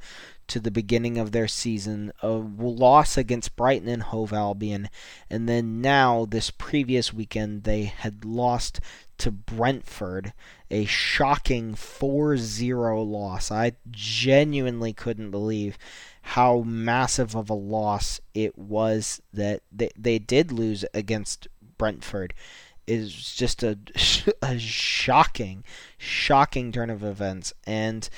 to 0.49 0.61
the 0.61 0.71
beginning 0.71 1.19
of 1.19 1.33
their 1.33 1.49
season, 1.49 2.13
a 2.23 2.29
loss 2.29 3.17
against 3.17 3.57
Brighton 3.57 3.89
and 3.89 4.03
Hove 4.03 4.33
Albion, 4.33 4.89
and 5.31 5.49
then 5.49 5.81
now 5.81 6.25
this 6.25 6.51
previous 6.51 7.13
weekend 7.13 7.63
they 7.65 7.85
had 7.85 8.25
lost 8.25 8.81
to 9.19 9.31
Brentford, 9.31 10.33
a 10.71 10.85
shocking 10.85 11.75
4-0 11.75 13.11
loss. 13.11 13.51
I 13.51 13.73
genuinely 13.91 14.93
couldn't 14.93 15.31
believe 15.31 15.77
how 16.23 16.61
massive 16.61 17.35
of 17.35 17.51
a 17.51 17.55
loss 17.55 18.21
it 18.35 18.57
was 18.59 19.21
that 19.33 19.63
they, 19.73 19.91
they 19.97 20.19
did 20.19 20.53
lose 20.53 20.85
against 20.95 21.49
Brentford 21.79 22.35
is 22.89 23.35
just 23.35 23.63
a, 23.63 23.79
a 24.43 24.59
shocking, 24.59 25.63
shocking 25.97 26.73
turn 26.73 26.91
of 26.91 27.05
events. 27.05 27.53
And 27.67 28.09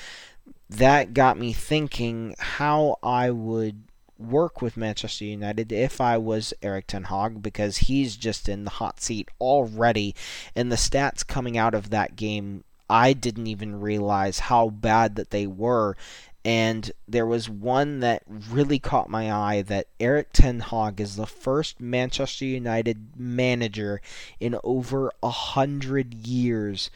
that 0.71 1.13
got 1.13 1.37
me 1.37 1.51
thinking 1.51 2.33
how 2.39 2.97
I 3.03 3.29
would 3.29 3.83
work 4.17 4.61
with 4.61 4.77
Manchester 4.77 5.25
United 5.25 5.71
if 5.71 5.99
I 5.99 6.17
was 6.17 6.53
Erik 6.61 6.87
Ten 6.87 7.05
Hag 7.05 7.41
because 7.41 7.77
he's 7.77 8.15
just 8.15 8.47
in 8.47 8.63
the 8.63 8.71
hot 8.71 9.01
seat 9.01 9.29
already. 9.41 10.15
And 10.55 10.71
the 10.71 10.77
stats 10.77 11.27
coming 11.27 11.57
out 11.57 11.73
of 11.73 11.89
that 11.89 12.15
game 12.15 12.63
I 12.89 13.13
didn't 13.13 13.47
even 13.47 13.79
realize 13.79 14.39
how 14.39 14.69
bad 14.69 15.15
that 15.15 15.29
they 15.29 15.47
were. 15.47 15.95
And 16.43 16.91
there 17.07 17.25
was 17.25 17.49
one 17.49 17.99
that 17.99 18.23
really 18.27 18.79
caught 18.79 19.09
my 19.09 19.31
eye 19.31 19.61
that 19.63 19.87
Erik 19.99 20.33
Ten 20.33 20.59
Hag 20.59 20.99
is 20.99 21.15
the 21.15 21.27
first 21.27 21.79
Manchester 21.79 22.45
United 22.45 23.17
manager 23.17 24.01
in 24.39 24.57
over 24.63 25.11
a 25.21 25.29
hundred 25.29 26.13
years 26.13 26.89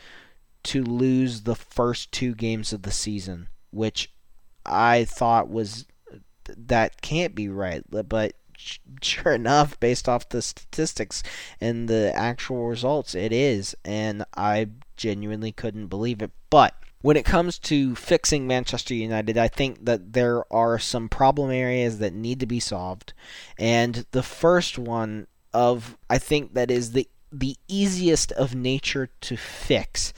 to 0.64 0.84
lose 0.84 1.42
the 1.42 1.56
first 1.56 2.12
two 2.12 2.34
games 2.34 2.74
of 2.74 2.82
the 2.82 2.92
season 2.92 3.48
which 3.76 4.12
I 4.66 5.06
thought 5.06 5.50
was 5.50 5.86
that 6.58 7.02
can't 7.02 7.36
be 7.36 7.50
right, 7.50 7.84
but 7.90 8.34
sure 9.02 9.34
enough, 9.34 9.80
based 9.80 10.08
off 10.08 10.30
the 10.30 10.42
statistics 10.42 11.24
and 11.60 11.88
the 11.88 12.16
actual 12.16 12.68
results, 12.68 13.16
it 13.16 13.32
is, 13.32 13.76
and 13.84 14.26
I 14.36 14.70
genuinely 14.96 15.52
couldn't 15.52 15.88
believe 15.88 16.22
it. 16.22 16.32
But 16.50 16.76
when 17.02 17.18
it 17.18 17.26
comes 17.26 17.60
to 17.60 17.96
fixing 17.96 18.48
Manchester 18.48 18.94
United, 18.94 19.38
I 19.38 19.48
think 19.48 19.86
that 19.86 20.14
there 20.14 20.52
are 20.52 20.80
some 20.80 21.10
problem 21.10 21.52
areas 21.52 22.00
that 22.00 22.14
need 22.14 22.40
to 22.40 22.46
be 22.46 22.60
solved, 22.60 23.14
and 23.60 24.06
the 24.12 24.24
first 24.24 24.78
one 24.78 25.28
of 25.54 25.98
I 26.10 26.18
think 26.18 26.54
that 26.54 26.72
is 26.72 26.92
the 26.92 27.08
the 27.32 27.58
easiest 27.68 28.32
of 28.34 28.56
nature 28.56 29.10
to 29.22 29.36
fix 29.36 30.14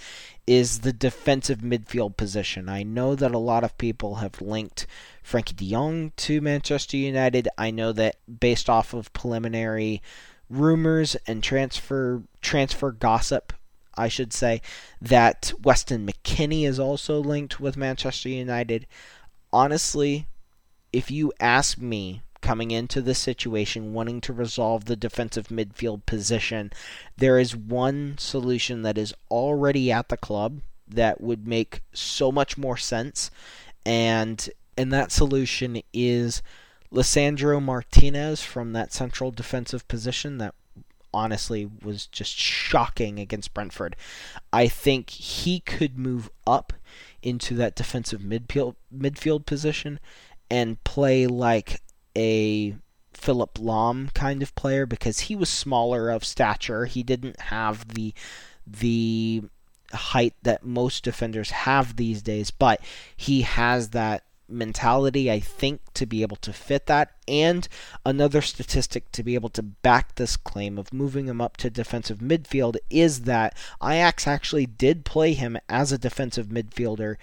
is 0.47 0.79
the 0.79 0.93
defensive 0.93 1.59
midfield 1.59 2.15
position. 2.15 2.69
I 2.69 2.81
know 2.81 3.13
that 3.15 3.35
a 3.35 3.37
lot 3.37 3.65
of 3.65 3.77
people 3.77 4.15
have 4.15 4.41
linked 4.41 4.87
Frenkie 5.23 5.55
de 5.55 5.69
Jong 5.69 6.13
to 6.15 6.39
Manchester 6.39 6.95
United. 6.95 7.49
I 7.57 7.69
know 7.69 7.91
that 7.91 8.15
based 8.39 8.69
off 8.69 8.93
of 8.93 9.11
preliminary 9.11 10.01
rumors 10.49 11.15
and 11.27 11.43
transfer 11.43 12.23
transfer 12.41 12.91
gossip, 12.91 13.51
I 13.95 14.07
should 14.07 14.31
say, 14.31 14.61
that 15.01 15.51
Weston 15.61 16.07
McKennie 16.07 16.65
is 16.65 16.79
also 16.79 17.19
linked 17.19 17.59
with 17.59 17.75
Manchester 17.75 18.29
United. 18.29 18.87
Honestly, 19.51 20.27
if 20.93 21.11
you 21.11 21.33
ask 21.41 21.77
me 21.77 22.21
coming 22.41 22.71
into 22.71 23.01
this 23.01 23.19
situation 23.19 23.93
wanting 23.93 24.21
to 24.21 24.33
resolve 24.33 24.85
the 24.85 24.95
defensive 24.95 25.47
midfield 25.47 26.05
position, 26.05 26.71
there 27.17 27.39
is 27.39 27.55
one 27.55 28.15
solution 28.17 28.81
that 28.83 28.97
is 28.97 29.13
already 29.29 29.91
at 29.91 30.09
the 30.09 30.17
club 30.17 30.61
that 30.87 31.19
would 31.19 31.47
make 31.47 31.81
so 31.93 32.31
much 32.31 32.57
more 32.57 32.77
sense 32.77 33.29
and 33.85 34.49
and 34.77 34.93
that 34.93 35.11
solution 35.11 35.81
is 35.91 36.41
Lisandro 36.93 37.61
Martinez 37.61 38.43
from 38.43 38.73
that 38.73 38.93
central 38.93 39.31
defensive 39.31 39.87
position 39.87 40.37
that 40.37 40.53
honestly 41.13 41.69
was 41.83 42.05
just 42.07 42.37
shocking 42.37 43.17
against 43.17 43.53
Brentford. 43.53 43.95
I 44.53 44.67
think 44.67 45.09
he 45.09 45.59
could 45.61 45.97
move 45.97 46.29
up 46.45 46.73
into 47.23 47.55
that 47.55 47.75
defensive 47.75 48.21
midfield 48.21 48.75
midfield 48.95 49.45
position 49.45 49.99
and 50.49 50.83
play 50.83 51.27
like 51.27 51.81
a 52.17 52.75
Philipp 53.13 53.55
Lahm 53.55 54.13
kind 54.13 54.41
of 54.41 54.55
player 54.55 54.85
because 54.85 55.21
he 55.21 55.35
was 55.35 55.49
smaller 55.49 56.09
of 56.09 56.25
stature. 56.25 56.85
He 56.85 57.03
didn't 57.03 57.39
have 57.39 57.93
the 57.93 58.13
the 58.65 59.43
height 59.93 60.33
that 60.43 60.65
most 60.65 61.03
defenders 61.03 61.51
have 61.51 61.95
these 61.95 62.21
days, 62.21 62.51
but 62.51 62.81
he 63.15 63.43
has 63.43 63.91
that 63.91 64.23
mentality, 64.49 65.31
I 65.31 65.39
think, 65.39 65.81
to 65.93 66.05
be 66.05 66.21
able 66.21 66.37
to 66.37 66.53
fit 66.53 66.85
that. 66.87 67.11
And 67.27 67.67
another 68.05 68.41
statistic 68.41 69.11
to 69.13 69.23
be 69.23 69.35
able 69.35 69.49
to 69.49 69.63
back 69.63 70.15
this 70.15 70.37
claim 70.37 70.77
of 70.77 70.93
moving 70.93 71.27
him 71.27 71.41
up 71.41 71.57
to 71.57 71.69
defensive 71.69 72.19
midfield 72.19 72.77
is 72.89 73.21
that 73.21 73.57
Ajax 73.81 74.27
actually 74.27 74.65
did 74.65 75.05
play 75.05 75.33
him 75.33 75.57
as 75.69 75.91
a 75.91 75.97
defensive 75.97 76.47
midfielder 76.47 77.15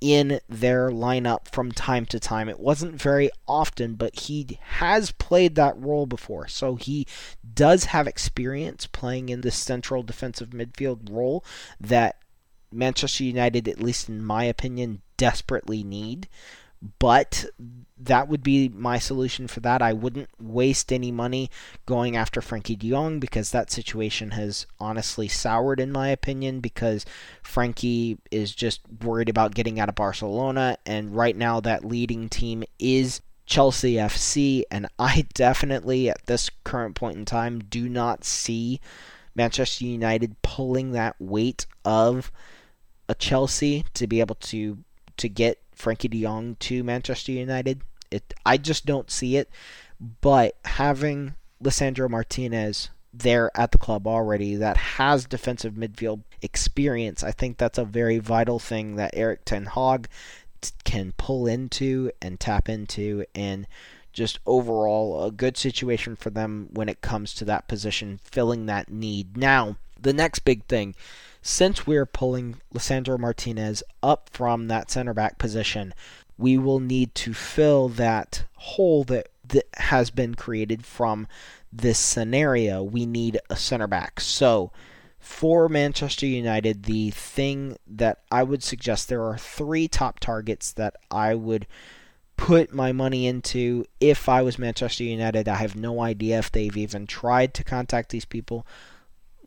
in 0.00 0.40
their 0.48 0.90
lineup 0.90 1.48
from 1.48 1.72
time 1.72 2.04
to 2.06 2.20
time. 2.20 2.48
It 2.48 2.60
wasn't 2.60 3.00
very 3.00 3.30
often, 3.48 3.94
but 3.94 4.20
he 4.20 4.58
has 4.62 5.12
played 5.12 5.54
that 5.54 5.78
role 5.78 6.06
before. 6.06 6.48
So 6.48 6.76
he 6.76 7.06
does 7.54 7.86
have 7.86 8.06
experience 8.06 8.86
playing 8.86 9.28
in 9.28 9.40
the 9.40 9.50
central 9.50 10.02
defensive 10.02 10.50
midfield 10.50 11.10
role 11.10 11.44
that 11.80 12.16
Manchester 12.70 13.24
United, 13.24 13.68
at 13.68 13.80
least 13.80 14.08
in 14.08 14.24
my 14.24 14.44
opinion, 14.44 15.00
desperately 15.16 15.82
need 15.82 16.28
but 16.98 17.46
that 17.98 18.28
would 18.28 18.42
be 18.42 18.68
my 18.68 18.98
solution 18.98 19.48
for 19.48 19.60
that. 19.60 19.80
I 19.80 19.92
wouldn't 19.92 20.28
waste 20.40 20.92
any 20.92 21.10
money 21.10 21.50
going 21.86 22.16
after 22.16 22.40
Frenkie 22.40 22.78
de 22.78 22.90
Jong 22.90 23.18
because 23.18 23.50
that 23.50 23.70
situation 23.70 24.32
has 24.32 24.66
honestly 24.78 25.28
soured, 25.28 25.80
in 25.80 25.90
my 25.90 26.08
opinion, 26.08 26.60
because 26.60 27.06
Frenkie 27.42 28.18
is 28.30 28.54
just 28.54 28.80
worried 29.02 29.28
about 29.28 29.54
getting 29.54 29.80
out 29.80 29.88
of 29.88 29.94
Barcelona, 29.94 30.76
and 30.84 31.16
right 31.16 31.36
now 31.36 31.60
that 31.60 31.84
leading 31.84 32.28
team 32.28 32.64
is 32.78 33.22
Chelsea 33.46 33.94
FC, 33.94 34.64
and 34.70 34.88
I 34.98 35.26
definitely, 35.34 36.10
at 36.10 36.26
this 36.26 36.50
current 36.64 36.94
point 36.94 37.16
in 37.16 37.24
time, 37.24 37.60
do 37.60 37.88
not 37.88 38.24
see 38.24 38.80
Manchester 39.34 39.84
United 39.84 40.40
pulling 40.42 40.92
that 40.92 41.16
weight 41.18 41.66
of 41.84 42.30
a 43.08 43.14
Chelsea 43.14 43.84
to 43.94 44.06
be 44.06 44.20
able 44.20 44.34
to 44.34 44.78
to 45.16 45.28
get 45.28 45.62
Frenkie 45.78 46.10
de 46.10 46.22
Jong 46.22 46.56
to 46.60 46.82
Manchester 46.82 47.32
United. 47.32 47.82
It 48.10 48.34
I 48.44 48.56
just 48.56 48.86
don't 48.86 49.10
see 49.10 49.36
it. 49.36 49.50
But 50.20 50.56
having 50.64 51.34
Lisandro 51.62 52.08
Martinez 52.08 52.90
there 53.12 53.50
at 53.54 53.72
the 53.72 53.78
club 53.78 54.06
already 54.06 54.56
that 54.56 54.76
has 54.76 55.24
defensive 55.24 55.74
midfield 55.74 56.22
experience, 56.42 57.24
I 57.24 57.32
think 57.32 57.56
that's 57.56 57.78
a 57.78 57.84
very 57.84 58.18
vital 58.18 58.58
thing 58.58 58.96
that 58.96 59.14
Erik 59.14 59.44
Ten 59.44 59.66
Hag 59.66 60.08
can 60.84 61.12
pull 61.16 61.46
into 61.46 62.10
and 62.20 62.40
tap 62.40 62.68
into 62.68 63.24
and 63.34 63.66
just 64.12 64.38
overall 64.46 65.24
a 65.24 65.30
good 65.30 65.56
situation 65.56 66.16
for 66.16 66.30
them 66.30 66.68
when 66.72 66.88
it 66.88 67.02
comes 67.02 67.34
to 67.34 67.44
that 67.44 67.68
position 67.68 68.18
filling 68.24 68.66
that 68.66 68.90
need. 68.90 69.36
Now, 69.36 69.76
the 70.00 70.12
next 70.12 70.40
big 70.40 70.64
thing 70.64 70.94
since 71.46 71.86
we're 71.86 72.06
pulling 72.06 72.56
Lisandro 72.74 73.16
Martinez 73.16 73.80
up 74.02 74.28
from 74.32 74.66
that 74.66 74.90
center 74.90 75.14
back 75.14 75.38
position, 75.38 75.94
we 76.36 76.58
will 76.58 76.80
need 76.80 77.14
to 77.14 77.32
fill 77.32 77.88
that 77.88 78.42
hole 78.56 79.04
that, 79.04 79.28
that 79.46 79.68
has 79.76 80.10
been 80.10 80.34
created 80.34 80.84
from 80.84 81.28
this 81.72 82.00
scenario. 82.00 82.82
We 82.82 83.06
need 83.06 83.38
a 83.48 83.54
center 83.54 83.86
back. 83.86 84.18
So, 84.18 84.72
for 85.20 85.68
Manchester 85.68 86.26
United, 86.26 86.82
the 86.82 87.10
thing 87.10 87.76
that 87.86 88.22
I 88.28 88.42
would 88.42 88.64
suggest 88.64 89.08
there 89.08 89.22
are 89.22 89.38
three 89.38 89.86
top 89.86 90.18
targets 90.18 90.72
that 90.72 90.96
I 91.12 91.36
would 91.36 91.68
put 92.36 92.74
my 92.74 92.90
money 92.90 93.28
into 93.28 93.84
if 94.00 94.28
I 94.28 94.42
was 94.42 94.58
Manchester 94.58 95.04
United. 95.04 95.46
I 95.46 95.56
have 95.56 95.76
no 95.76 96.00
idea 96.00 96.40
if 96.40 96.50
they've 96.50 96.76
even 96.76 97.06
tried 97.06 97.54
to 97.54 97.62
contact 97.62 98.10
these 98.10 98.24
people 98.24 98.66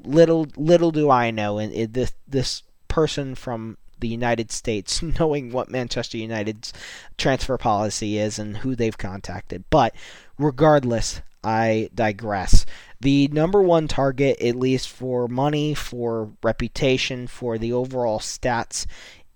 little 0.03 0.47
little 0.55 0.91
do 0.91 1.09
I 1.09 1.31
know, 1.31 1.57
and 1.57 1.73
it, 1.73 1.93
this 1.93 2.13
this 2.27 2.63
person 2.88 3.35
from 3.35 3.77
the 3.99 4.07
United 4.07 4.51
States, 4.51 5.01
knowing 5.19 5.51
what 5.51 5.69
Manchester 5.69 6.17
United's 6.17 6.73
transfer 7.17 7.57
policy 7.57 8.17
is 8.17 8.39
and 8.39 8.57
who 8.57 8.75
they've 8.75 8.97
contacted. 8.97 9.63
But 9.69 9.95
regardless, 10.38 11.21
I 11.43 11.89
digress. 11.95 12.65
The 12.99 13.29
number 13.29 13.62
one 13.62 13.88
target, 13.88 14.41
at 14.41 14.55
least 14.55 14.89
for 14.89 15.27
money, 15.27 15.73
for 15.73 16.31
reputation, 16.43 17.27
for 17.27 17.57
the 17.57 17.71
overall 17.71 18.19
stats 18.19 18.85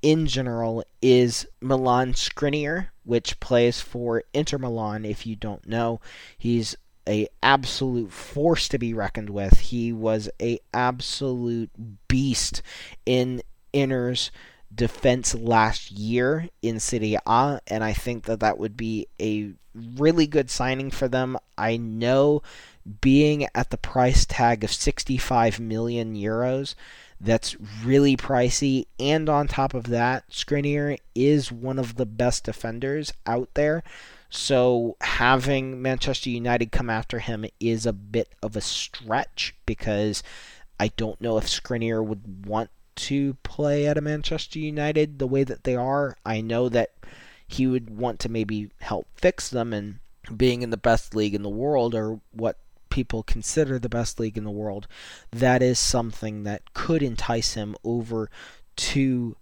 in 0.01 0.27
general, 0.27 0.83
is 1.01 1.47
Milan 1.61 2.13
Skriniar, 2.13 2.87
which 3.05 3.39
plays 3.39 3.79
for 3.79 4.23
Inter 4.33 4.57
Milan. 4.57 5.05
If 5.05 5.25
you 5.25 5.37
don't 5.37 5.65
know, 5.65 6.01
he's 6.37 6.75
a 7.07 7.27
absolute 7.41 8.11
force 8.11 8.67
to 8.69 8.77
be 8.77 8.93
reckoned 8.93 9.29
with. 9.29 9.59
He 9.59 9.91
was 9.91 10.29
a 10.41 10.59
absolute 10.73 11.71
beast 12.07 12.61
in 13.05 13.41
Inter's 13.71 14.31
defense 14.73 15.35
last 15.35 15.91
year 15.91 16.49
in 16.61 16.79
Serie 16.79 17.17
A, 17.25 17.59
and 17.67 17.83
I 17.83 17.93
think 17.93 18.25
that 18.25 18.39
that 18.39 18.57
would 18.57 18.77
be 18.77 19.07
a 19.21 19.53
really 19.75 20.27
good 20.27 20.49
signing 20.49 20.91
for 20.91 21.07
them. 21.07 21.37
I 21.57 21.77
know 21.77 22.41
being 23.01 23.47
at 23.55 23.69
the 23.69 23.77
price 23.77 24.25
tag 24.25 24.63
of 24.63 24.71
65 24.71 25.59
million 25.59 26.15
euros, 26.15 26.75
that's 27.19 27.55
really 27.83 28.17
pricey, 28.17 28.85
and 28.99 29.29
on 29.29 29.47
top 29.47 29.73
of 29.73 29.85
that, 29.85 30.29
Skriniar 30.29 30.97
is 31.15 31.51
one 31.51 31.79
of 31.79 31.95
the 31.95 32.05
best 32.05 32.43
defenders 32.43 33.13
out 33.25 33.49
there. 33.53 33.83
So 34.35 34.97
having 34.99 35.79
Manchester 35.79 36.31
United 36.31 36.71
come 36.71 36.89
after 36.89 37.19
him 37.19 37.45
is 37.59 37.85
a 37.85 37.93
bit 37.93 38.33
of 38.41 38.55
a 38.55 38.61
stretch 38.61 39.53
because 39.67 40.23
I 40.79 40.87
don't 40.87 41.21
know 41.21 41.37
if 41.37 41.45
Skriniar 41.45 42.03
would 42.03 42.47
want 42.47 42.71
to 42.95 43.35
play 43.43 43.85
at 43.85 43.97
a 43.97 44.01
Manchester 44.01 44.57
United 44.57 45.19
the 45.19 45.27
way 45.27 45.43
that 45.43 45.65
they 45.65 45.75
are. 45.75 46.17
I 46.25 46.41
know 46.41 46.67
that 46.69 46.93
he 47.47 47.67
would 47.67 47.95
want 47.95 48.19
to 48.21 48.29
maybe 48.29 48.71
help 48.81 49.05
fix 49.15 49.49
them 49.49 49.71
and 49.71 49.99
being 50.35 50.63
in 50.63 50.71
the 50.71 50.77
best 50.77 51.13
league 51.13 51.35
in 51.35 51.43
the 51.43 51.47
world 51.49 51.93
or 51.93 52.19
what 52.31 52.57
people 52.89 53.21
consider 53.21 53.77
the 53.77 53.87
best 53.87 54.19
league 54.19 54.37
in 54.37 54.45
the 54.45 54.51
world, 54.51 54.87
that 55.31 55.61
is 55.61 55.77
something 55.77 56.41
that 56.43 56.73
could 56.73 57.03
entice 57.03 57.53
him 57.53 57.75
over 57.83 58.31
to 58.75 59.35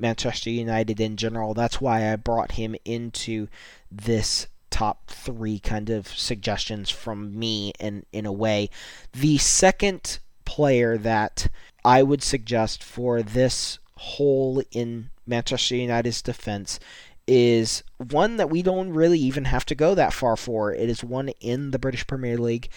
Manchester 0.00 0.50
United 0.50 1.00
in 1.00 1.16
general. 1.16 1.54
That's 1.54 1.80
why 1.80 2.12
I 2.12 2.16
brought 2.16 2.52
him 2.52 2.74
into 2.84 3.48
this 3.90 4.46
top 4.70 5.08
three 5.08 5.58
kind 5.58 5.90
of 5.90 6.08
suggestions 6.08 6.90
from 6.90 7.38
me 7.38 7.72
in, 7.78 8.06
in 8.12 8.24
a 8.24 8.32
way. 8.32 8.70
The 9.12 9.38
second 9.38 10.18
player 10.44 10.96
that 10.98 11.48
I 11.84 12.02
would 12.02 12.22
suggest 12.22 12.82
for 12.82 13.22
this 13.22 13.78
hole 13.96 14.62
in 14.70 15.10
Manchester 15.26 15.76
United's 15.76 16.22
defense 16.22 16.80
is 17.26 17.84
one 17.98 18.38
that 18.38 18.50
we 18.50 18.62
don't 18.62 18.90
really 18.90 19.18
even 19.18 19.44
have 19.44 19.64
to 19.66 19.74
go 19.74 19.94
that 19.94 20.12
far 20.12 20.36
for. 20.36 20.72
It 20.72 20.88
is 20.88 21.04
one 21.04 21.28
in 21.40 21.70
the 21.70 21.78
British 21.78 22.06
Premier 22.06 22.38
League, 22.38 22.68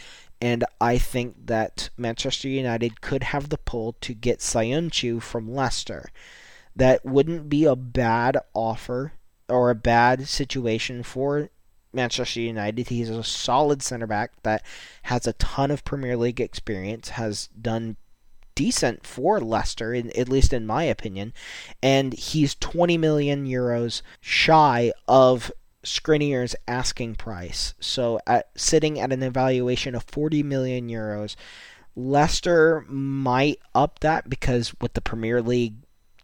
and 0.42 0.64
I 0.80 0.98
think 0.98 1.48
that 1.48 1.90
Manchester 1.98 2.48
United 2.48 3.02
could 3.02 3.24
have 3.24 3.50
the 3.50 3.58
pull 3.58 3.96
to 4.02 4.14
get 4.14 4.40
Söyüncü 4.40 5.22
from 5.22 5.54
Leicester 5.54 6.12
that 6.76 7.06
wouldn't 7.06 7.50
be 7.50 7.66
a 7.66 7.76
bad 7.76 8.38
offer 8.54 9.14
or 9.50 9.70
a 9.70 9.76
bad 9.76 10.28
situation 10.28 11.04
for 11.04 11.50
Manchester 11.94 12.42
United. 12.42 12.90
He's 12.90 13.10
a 13.10 13.24
solid 13.24 13.82
center 13.82 14.08
back 14.08 14.32
that 14.44 14.66
has 15.04 15.28
a 15.28 15.34
ton 15.34 15.72
of 15.72 15.86
Premier 15.86 16.18
League 16.18 16.42
experience, 16.42 17.10
has 17.10 17.50
done 17.60 17.98
decent 18.56 19.06
for 19.06 19.40
Leicester, 19.40 19.94
in, 19.94 20.16
at 20.18 20.30
least 20.30 20.54
in 20.54 20.66
my 20.66 20.84
opinion, 20.84 21.34
and 21.82 22.14
he's 22.14 22.56
20 22.56 22.98
million 22.98 23.46
euros 23.46 24.02
shy 24.22 24.92
of 25.08 25.52
Skriniar's 25.84 26.56
asking 26.68 27.16
price. 27.16 27.74
So, 27.80 28.20
at, 28.26 28.50
sitting 28.56 29.00
at 29.00 29.12
an 29.12 29.24
evaluation 29.24 29.96
of 29.96 30.04
40 30.04 30.44
million 30.44 30.90
euros, 30.90 31.36
Leicester 31.96 32.86
might 32.88 33.60
up 33.76 34.00
that 34.00 34.30
because 34.30 34.74
with 34.82 34.94
the 34.94 35.02
Premier 35.02 35.42
League 35.42 35.76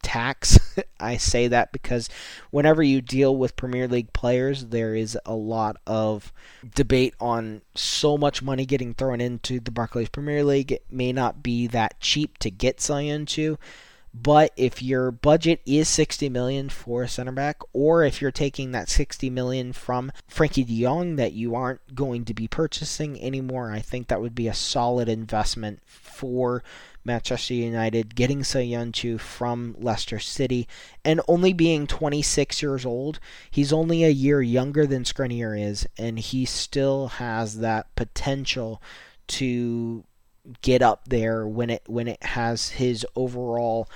tax. 0.02 0.60
I 1.00 1.18
say 1.18 1.48
that 1.48 1.72
because 1.72 2.10
whenever 2.52 2.84
you 2.84 3.02
deal 3.02 3.36
with 3.36 3.56
Premier 3.56 3.88
League 3.88 4.14
players, 4.14 4.68
there 4.68 4.96
is 4.96 5.18
a 5.26 5.36
lot 5.36 5.78
of 5.88 6.32
debate 6.76 7.14
on 7.20 7.62
so 7.76 8.18
much 8.18 8.42
money 8.42 8.66
getting 8.66 8.94
thrown 8.94 9.22
into 9.22 9.60
the 9.60 9.72
Barclays 9.72 10.10
Premier 10.10 10.44
League. 10.44 10.72
It 10.72 10.86
may 10.90 11.12
not 11.12 11.44
be 11.44 11.68
that 11.68 12.00
cheap 12.00 12.38
to 12.40 12.50
get 12.52 12.78
Söyüncü. 12.78 13.58
But 14.14 14.52
if 14.58 14.82
your 14.82 15.12
budget 15.12 15.62
is 15.66 15.88
60 15.88 16.30
million 16.30 16.70
for 16.70 17.04
a 17.04 17.08
center 17.08 17.32
back, 17.32 17.62
or 17.74 18.04
if 18.04 18.22
you're 18.22 18.32
taking 18.32 18.72
that 18.72 18.90
60 18.90 19.30
million 19.30 19.72
from 19.72 20.12
Frenkie 20.30 20.66
De 20.66 20.82
Jong 20.82 21.16
that 21.18 21.34
you 21.34 21.56
aren't 21.56 21.94
going 21.94 22.26
to 22.26 22.34
be 22.34 22.48
purchasing 22.48 23.22
anymore, 23.22 23.72
I 23.72 23.80
think 23.80 24.08
that 24.08 24.22
would 24.22 24.36
be 24.36 24.48
a 24.48 24.54
solid 24.54 25.08
investment 25.08 25.82
for 25.86 26.64
Manchester 27.06 27.54
United, 27.54 28.16
getting 28.16 28.42
Söyüncü 28.42 29.20
from 29.20 29.76
Leicester 29.80 30.20
City, 30.20 30.68
and 31.06 31.22
only 31.28 31.54
being 31.54 31.88
26 31.88 32.62
years 32.62 32.86
old. 32.86 33.20
He's 33.50 33.72
only 33.72 34.04
a 34.04 34.10
year 34.10 34.42
younger 34.42 34.86
than 34.86 35.04
Skriniar 35.04 35.60
is, 35.60 35.88
and 35.98 36.20
he 36.20 36.46
still 36.46 37.08
has 37.08 37.60
that 37.60 37.94
potential 37.96 38.82
to 39.28 40.04
get 40.62 40.82
up 40.82 41.08
there 41.08 41.48
when 41.48 41.70
it 41.70 41.84
when 41.88 42.08
it 42.08 42.24
has 42.24 42.70
his 42.70 43.06
overall 43.16 43.90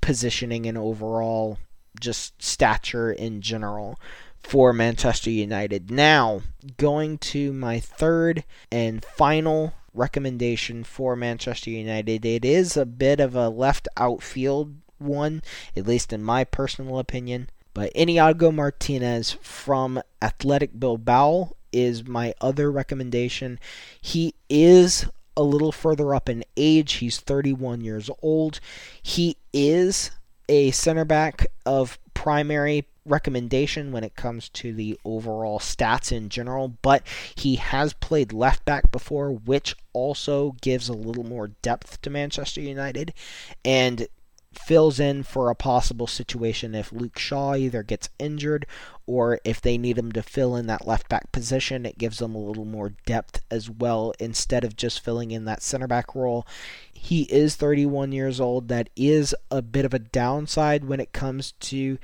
positioning 0.00 0.66
and 0.66 0.76
overall 0.76 1.58
just 1.98 2.42
stature 2.42 3.12
in 3.12 3.40
general 3.40 3.98
for 4.38 4.72
Manchester 4.72 5.30
United. 5.30 5.90
Now, 5.90 6.42
going 6.76 7.18
to 7.18 7.52
my 7.52 7.80
third 7.80 8.44
and 8.70 9.04
final 9.04 9.72
recommendation 9.94 10.84
for 10.84 11.16
Manchester 11.16 11.70
United. 11.70 12.24
It 12.26 12.44
is 12.44 12.76
a 12.76 12.84
bit 12.84 13.20
of 13.20 13.34
a 13.34 13.48
left 13.48 13.88
outfield 13.96 14.74
one, 14.98 15.42
at 15.76 15.86
least 15.86 16.12
in 16.12 16.22
my 16.22 16.44
personal 16.44 16.98
opinion. 16.98 17.48
But 17.72 17.92
Inigo 17.92 18.50
Martinez 18.50 19.36
from 19.40 20.00
Athletic 20.20 20.78
Bilbao 20.78 21.56
is 21.72 22.06
my 22.06 22.34
other 22.40 22.70
recommendation. 22.70 23.58
He 24.00 24.34
is 24.48 25.06
a 25.36 25.42
little 25.42 25.72
further 25.72 26.14
up 26.14 26.28
in 26.28 26.44
age. 26.56 26.94
He's 26.94 27.18
31 27.18 27.80
years 27.80 28.10
old. 28.22 28.60
He 29.02 29.36
is 29.52 30.10
a 30.48 30.70
center 30.72 31.04
back 31.04 31.46
of 31.64 31.98
primary 32.12 32.86
recommendation 33.06 33.92
when 33.92 34.04
it 34.04 34.16
comes 34.16 34.48
to 34.48 34.72
the 34.72 34.98
overall 35.04 35.58
stats 35.58 36.10
in 36.10 36.28
general, 36.28 36.68
but 36.82 37.02
he 37.34 37.56
has 37.56 37.92
played 37.92 38.32
left 38.32 38.64
back 38.64 38.90
before, 38.90 39.30
which 39.30 39.76
also 39.92 40.52
gives 40.62 40.88
a 40.88 40.94
little 40.94 41.24
more 41.24 41.48
depth 41.48 42.00
to 42.02 42.10
Manchester 42.10 42.60
United 42.60 43.12
and 43.64 44.08
fills 44.54 45.00
in 45.00 45.22
for 45.22 45.50
a 45.50 45.54
possible 45.54 46.06
situation 46.06 46.74
if 46.74 46.92
Luke 46.92 47.18
Shaw 47.18 47.54
either 47.54 47.82
gets 47.82 48.08
injured 48.18 48.66
or 49.06 49.38
if 49.44 49.60
they 49.60 49.76
need 49.76 49.98
him 49.98 50.12
to 50.12 50.22
fill 50.22 50.56
in 50.56 50.66
that 50.66 50.86
left 50.86 51.08
back 51.08 51.30
position. 51.32 51.86
It 51.86 51.98
gives 51.98 52.18
them 52.18 52.34
a 52.34 52.38
little 52.38 52.64
more 52.64 52.94
depth 53.06 53.40
as 53.50 53.68
well 53.68 54.14
instead 54.18 54.64
of 54.64 54.76
just 54.76 55.04
filling 55.04 55.30
in 55.30 55.44
that 55.44 55.62
center 55.62 55.86
back 55.86 56.14
role. 56.14 56.46
He 56.92 57.22
is 57.24 57.56
31 57.56 58.12
years 58.12 58.40
old. 58.40 58.68
That 58.68 58.88
is 58.96 59.34
a 59.50 59.60
bit 59.60 59.84
of 59.84 59.92
a 59.92 59.98
downside 59.98 60.84
when 60.84 61.00
it 61.00 61.12
comes 61.12 61.52
to 61.52 61.98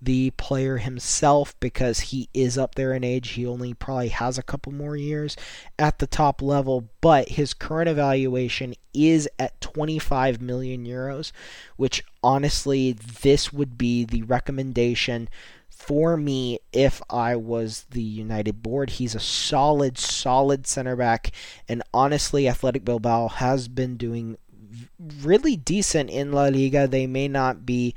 the 0.00 0.30
player 0.32 0.76
himself 0.76 1.58
because 1.58 2.00
he 2.00 2.28
is 2.34 2.58
up 2.58 2.74
there 2.74 2.92
in 2.92 3.02
age. 3.02 3.30
He 3.30 3.46
only 3.46 3.74
probably 3.74 4.08
has 4.08 4.36
a 4.36 4.42
couple 4.42 4.72
more 4.72 4.96
years 4.96 5.36
at 5.78 5.98
the 5.98 6.06
top 6.06 6.42
level, 6.42 6.88
but 7.00 7.30
his 7.30 7.54
current 7.54 7.88
evaluation 7.88 8.74
is 8.92 9.28
at 9.38 9.60
25 9.60 10.40
million 10.40 10.84
euros, 10.86 11.32
which 11.76 12.04
honestly, 12.22 12.92
this 12.92 13.52
would 13.52 13.78
be 13.78 14.04
the 14.04 14.22
recommendation 14.22 15.28
for 15.76 16.16
me 16.16 16.58
if 16.72 17.02
I 17.10 17.36
was 17.36 17.84
the 17.90 18.02
United 18.02 18.62
board. 18.62 18.90
He's 18.90 19.14
a 19.14 19.20
solid, 19.20 19.98
solid 19.98 20.66
center 20.66 20.96
back, 20.96 21.30
and 21.68 21.82
honestly, 21.92 22.48
Athletic 22.48 22.84
Bilbao 22.84 23.28
has 23.28 23.68
been 23.68 23.96
doing 23.96 24.38
really 25.22 25.54
decent 25.56 26.10
in 26.10 26.32
La 26.32 26.44
Liga. 26.44 26.88
They 26.88 27.06
may 27.06 27.28
not 27.28 27.66
be 27.66 27.94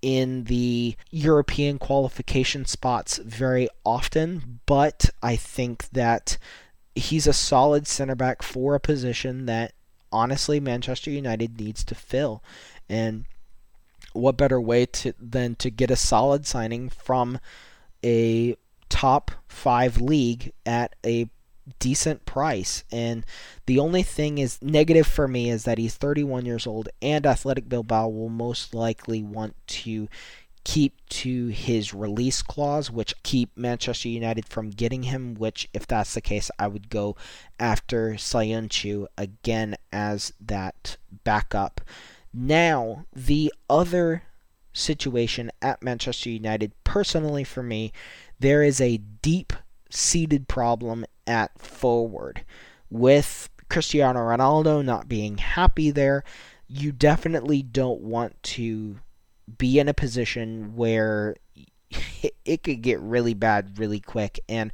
in 0.00 0.44
the 0.44 0.96
European 1.10 1.78
qualification 1.78 2.64
spots 2.64 3.18
very 3.18 3.68
often, 3.84 4.60
but 4.66 5.10
I 5.22 5.36
think 5.36 5.88
that 5.90 6.38
he's 6.94 7.26
a 7.26 7.32
solid 7.32 7.86
center 7.86 8.14
back 8.14 8.42
for 8.42 8.74
a 8.74 8.80
position 8.80 9.46
that 9.46 9.72
honestly 10.12 10.60
Manchester 10.60 11.10
United 11.10 11.60
needs 11.60 11.84
to 11.84 11.94
fill. 11.94 12.42
And 12.88 13.24
what 14.16 14.36
better 14.36 14.60
way 14.60 14.86
to 14.86 15.12
than 15.20 15.54
to 15.56 15.70
get 15.70 15.90
a 15.90 15.96
solid 15.96 16.46
signing 16.46 16.88
from 16.88 17.38
a 18.04 18.56
top 18.88 19.30
5 19.48 20.00
league 20.00 20.52
at 20.64 20.94
a 21.04 21.28
decent 21.78 22.24
price. 22.24 22.84
And 22.92 23.24
the 23.66 23.78
only 23.78 24.02
thing 24.02 24.38
is 24.38 24.62
negative 24.62 25.06
for 25.06 25.26
me 25.26 25.50
is 25.50 25.64
that 25.64 25.78
he's 25.78 25.96
31 25.96 26.46
years 26.46 26.66
old, 26.66 26.88
and 27.02 27.26
Athletic 27.26 27.68
Bilbao 27.68 28.08
will 28.08 28.28
most 28.28 28.74
likely 28.74 29.22
want 29.22 29.56
to 29.68 30.08
keep 30.64 30.94
to 31.08 31.46
his 31.46 31.94
release 31.94 32.42
clause, 32.42 32.90
which 32.90 33.14
keep 33.22 33.56
Manchester 33.56 34.08
United 34.08 34.46
from 34.46 34.70
getting 34.70 35.04
him. 35.04 35.34
Which, 35.34 35.68
if 35.72 35.86
that's 35.86 36.14
the 36.14 36.20
case, 36.20 36.50
I 36.58 36.68
would 36.68 36.88
go 36.88 37.16
after 37.58 38.14
Söyüncü 38.14 39.06
again 39.16 39.76
as 39.92 40.32
that 40.40 40.96
backup. 41.24 41.80
Now, 42.38 43.06
the 43.14 43.50
other 43.70 44.24
situation 44.74 45.50
at 45.62 45.82
Manchester 45.82 46.28
United, 46.28 46.72
personally 46.84 47.44
for 47.44 47.62
me, 47.62 47.92
there 48.38 48.62
is 48.62 48.78
a 48.78 48.98
deep 48.98 49.54
seated 49.88 50.46
problem 50.46 51.06
at 51.26 51.58
forward. 51.58 52.44
With 52.90 53.48
Cristiano 53.70 54.20
Ronaldo 54.20 54.84
not 54.84 55.08
being 55.08 55.38
happy 55.38 55.90
there, 55.90 56.24
you 56.68 56.92
definitely 56.92 57.62
don't 57.62 58.02
want 58.02 58.42
to 58.42 58.98
be 59.56 59.78
in 59.78 59.88
a 59.88 59.94
position 59.94 60.76
where 60.76 61.36
it 62.44 62.62
could 62.62 62.82
get 62.82 63.00
really 63.00 63.32
bad 63.32 63.78
really 63.78 64.00
quick. 64.00 64.40
And 64.46 64.72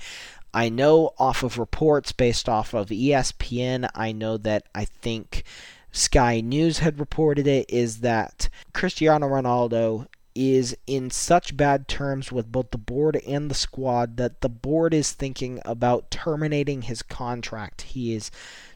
I 0.52 0.68
know 0.68 1.12
off 1.16 1.44
of 1.44 1.58
reports 1.58 2.10
based 2.10 2.48
off 2.48 2.74
of 2.74 2.88
ESPN, 2.88 3.88
I 3.94 4.10
know 4.10 4.36
that 4.38 4.64
I 4.74 4.84
think 4.84 5.44
Sky 5.92 6.40
News 6.40 6.78
had 6.78 6.98
reported 6.98 7.46
it 7.46 7.66
is 7.68 8.00
that 8.00 8.48
Cristiano 8.72 9.28
Ronaldo 9.28 10.08
is 10.34 10.76
in 10.86 11.10
such 11.10 11.56
bad 11.56 11.86
terms 11.86 12.32
with 12.32 12.50
both 12.50 12.70
the 12.70 12.78
board 12.78 13.16
and 13.26 13.50
the 13.50 13.54
squad 13.54 14.16
that 14.16 14.40
the 14.40 14.48
board 14.48 14.94
is 14.94 15.12
thinking 15.12 15.60
about 15.64 16.10
terminating 16.10 16.82
his 16.82 17.02
contract. 17.02 17.82
He 17.82 18.14
is 18.14 18.30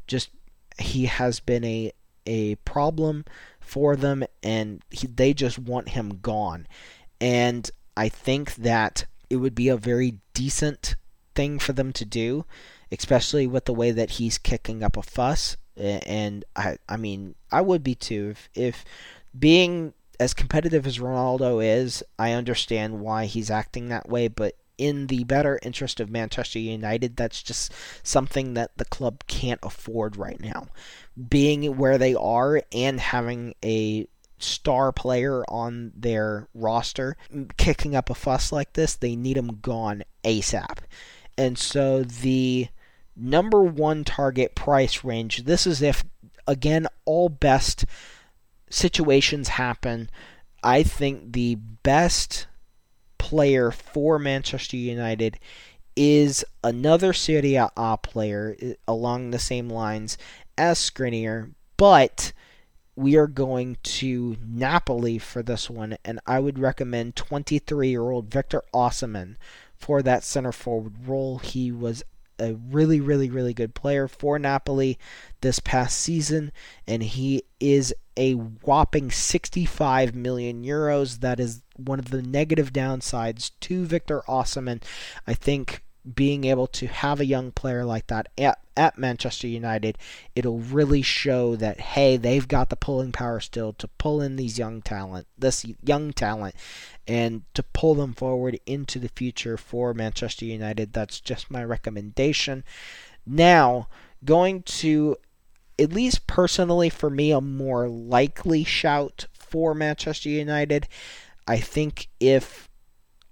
just 0.06 0.28
he 0.78 1.06
has 1.06 1.40
been 1.40 1.64
a 1.64 1.92
a 2.26 2.56
problem 2.56 3.24
for 3.60 3.96
them 3.96 4.24
and 4.42 4.82
he, 4.90 5.06
they 5.06 5.32
just 5.32 5.58
want 5.58 5.90
him 5.90 6.18
gone. 6.20 6.66
And 7.20 7.70
I 7.96 8.08
think 8.10 8.56
that 8.56 9.06
it 9.30 9.36
would 9.36 9.54
be 9.54 9.68
a 9.68 9.76
very 9.76 10.18
decent 10.34 10.96
thing 11.34 11.58
for 11.58 11.72
them 11.72 11.92
to 11.94 12.04
do, 12.04 12.44
especially 12.92 13.46
with 13.46 13.64
the 13.64 13.74
way 13.74 13.90
that 13.90 14.12
he's 14.12 14.38
kicking 14.38 14.82
up 14.82 14.96
a 14.96 15.02
fuss. 15.02 15.56
And 15.76 16.44
I, 16.54 16.78
I 16.88 16.96
mean, 16.96 17.34
I 17.50 17.60
would 17.60 17.82
be 17.82 17.94
too 17.94 18.30
if, 18.30 18.48
if 18.54 18.84
being 19.38 19.92
as 20.18 20.34
competitive 20.34 20.86
as 20.86 20.98
Ronaldo 20.98 21.64
is, 21.64 22.02
I 22.18 22.32
understand 22.32 23.00
why 23.00 23.26
he's 23.26 23.50
acting 23.50 23.88
that 23.88 24.08
way, 24.08 24.28
but 24.28 24.54
in 24.78 25.06
the 25.06 25.24
better 25.24 25.58
interest 25.62 26.00
of 26.00 26.10
Manchester 26.10 26.58
United, 26.58 27.16
that's 27.16 27.42
just 27.42 27.72
something 28.02 28.54
that 28.54 28.76
the 28.76 28.84
club 28.84 29.24
can't 29.26 29.60
afford 29.62 30.16
right 30.16 30.40
now. 30.40 30.68
Being 31.28 31.76
where 31.76 31.98
they 31.98 32.14
are 32.14 32.62
and 32.72 33.00
having 33.00 33.54
a 33.64 34.06
star 34.38 34.92
player 34.92 35.44
on 35.48 35.92
their 35.96 36.48
roster 36.52 37.16
kicking 37.56 37.94
up 37.94 38.10
a 38.10 38.14
fuss 38.14 38.52
like 38.52 38.74
this, 38.74 38.94
they 38.94 39.16
need 39.16 39.36
him 39.36 39.60
gone 39.62 40.02
ASAP. 40.24 40.78
And 41.38 41.58
so 41.58 42.02
the 42.02 42.68
number 43.16 43.62
one 43.62 44.04
target 44.04 44.54
price 44.54 45.02
range, 45.04 45.44
this 45.44 45.66
is 45.66 45.82
if, 45.82 46.04
again, 46.46 46.86
all 47.04 47.28
best 47.28 47.84
situations 48.70 49.48
happen, 49.48 50.10
I 50.62 50.82
think 50.82 51.32
the 51.32 51.54
best 51.54 52.46
player 53.18 53.70
for 53.70 54.18
Manchester 54.18 54.76
United 54.76 55.38
is 55.96 56.44
another 56.62 57.12
Serie 57.12 57.54
A 57.54 57.98
player 58.02 58.56
uh, 58.62 58.66
along 58.86 59.30
the 59.30 59.38
same 59.38 59.68
lines 59.68 60.18
as 60.58 60.78
Skriniar, 60.78 61.52
but 61.76 62.32
we 62.94 63.16
are 63.16 63.26
going 63.26 63.76
to 63.82 64.36
Napoli 64.46 65.18
for 65.18 65.42
this 65.42 65.68
one, 65.68 65.96
and 66.04 66.18
I 66.26 66.40
would 66.40 66.58
recommend 66.58 67.16
23 67.16 67.88
year 67.88 68.10
old 68.10 68.30
Victor 68.30 68.62
Osimhen 68.74 69.36
for 69.76 70.02
that 70.02 70.24
center 70.24 70.52
forward 70.52 71.06
role. 71.06 71.38
He 71.38 71.70
was 71.70 72.02
a 72.38 72.54
really, 72.54 73.00
really, 73.00 73.30
really 73.30 73.54
good 73.54 73.74
player 73.74 74.08
for 74.08 74.38
Napoli 74.38 74.98
this 75.40 75.58
past 75.60 75.98
season, 75.98 76.52
and 76.86 77.02
he 77.02 77.42
is 77.60 77.94
a 78.16 78.32
whopping 78.32 79.10
65 79.10 80.14
million 80.14 80.64
euros. 80.64 81.20
That 81.20 81.40
is 81.40 81.62
one 81.76 81.98
of 81.98 82.10
the 82.10 82.22
negative 82.22 82.72
downsides 82.72 83.50
to 83.60 83.84
Victor 83.84 84.22
Osimhen. 84.28 84.82
I 85.26 85.34
think 85.34 85.82
being 86.14 86.44
able 86.44 86.66
to 86.68 86.86
have 86.86 87.20
a 87.20 87.26
young 87.26 87.50
player 87.50 87.84
like 87.84 88.06
that 88.06 88.28
at, 88.38 88.58
at 88.76 88.98
Manchester 88.98 89.48
United, 89.48 89.98
it'll 90.34 90.60
really 90.60 91.02
show 91.02 91.56
that 91.56 91.80
hey, 91.80 92.16
they've 92.16 92.46
got 92.46 92.70
the 92.70 92.76
pulling 92.76 93.12
power 93.12 93.40
still 93.40 93.72
to 93.74 93.88
pull 93.88 94.20
in 94.20 94.36
these 94.36 94.58
young 94.58 94.82
talent, 94.82 95.26
this 95.36 95.64
young 95.82 96.12
talent, 96.12 96.54
and 97.08 97.42
to 97.54 97.62
pull 97.62 97.94
them 97.94 98.12
forward 98.12 98.58
into 98.66 98.98
the 98.98 99.08
future 99.08 99.56
for 99.56 99.94
Manchester 99.94 100.44
United. 100.44 100.92
That's 100.92 101.20
just 101.20 101.50
my 101.50 101.64
recommendation. 101.64 102.64
Now, 103.26 103.88
going 104.24 104.62
to 104.62 105.16
at 105.78 105.92
least 105.92 106.26
personally 106.26 106.88
for 106.88 107.10
me 107.10 107.32
a 107.32 107.40
more 107.40 107.88
likely 107.88 108.64
shout 108.64 109.26
for 109.32 109.74
Manchester 109.74 110.28
United. 110.28 110.88
I 111.46 111.58
think 111.58 112.08
if 112.18 112.65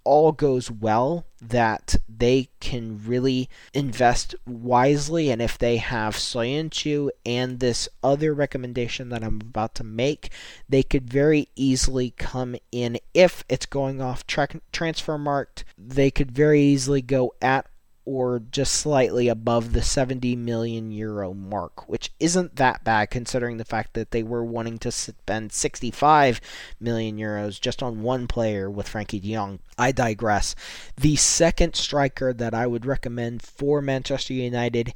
all 0.05 0.33
goes 0.33 0.71
well, 0.71 1.27
that 1.41 1.97
they 2.09 2.49
can 2.61 3.01
really 3.05 3.49
invest 3.73 4.35
wisely. 4.47 5.31
And 5.31 5.43
if 5.43 5.59
they 5.59 5.79
have 5.79 6.15
Söyüncü 6.15 7.11
and 7.27 7.61
this 7.61 7.89
other 8.03 8.33
recommendation 8.33 9.09
that 9.11 9.25
I'm 9.25 9.41
about 9.41 9.75
to 9.77 9.85
make, 9.85 10.31
they 10.69 10.83
could 10.83 11.11
very 11.11 11.49
easily 11.57 12.11
come 12.11 12.57
in. 12.73 12.99
If 13.13 13.45
it's 13.49 13.67
going 13.67 14.01
off 14.01 14.27
tra- 14.27 14.61
Transfermarkt, 14.73 15.65
they 15.77 16.11
could 16.11 16.31
very 16.31 16.61
easily 16.61 17.03
go 17.03 17.35
at 17.43 17.67
or 18.07 18.39
just 18.51 18.75
slightly 18.75 19.29
above 19.29 19.73
the 19.73 19.83
70 19.83 20.37
million 20.37 20.91
euro 20.91 21.33
mark, 21.33 21.89
which 21.89 22.11
isn't 22.21 22.57
that 22.57 22.85
bad 22.85 23.11
considering 23.11 23.57
the 23.57 23.65
fact 23.65 23.95
that 23.95 24.11
they 24.11 24.23
were 24.23 24.45
wanting 24.45 24.79
to 24.79 24.93
spend 24.93 25.53
65 25.53 26.41
million 26.79 27.17
euros 27.17 27.61
just 27.61 27.83
on 27.83 28.03
one 28.03 28.27
player 28.27 28.71
with 28.71 28.89
Frenkie 28.89 29.21
de 29.21 29.33
Jong. 29.33 29.59
I 29.79 29.93
digress. 29.93 30.55
The 30.97 31.17
second 31.17 31.77
striker 31.77 32.33
that 32.35 32.55
I 32.55 32.67
would 32.67 32.85
recommend 32.85 33.43
for 33.43 33.81
Manchester 33.81 34.35
United 34.35 34.93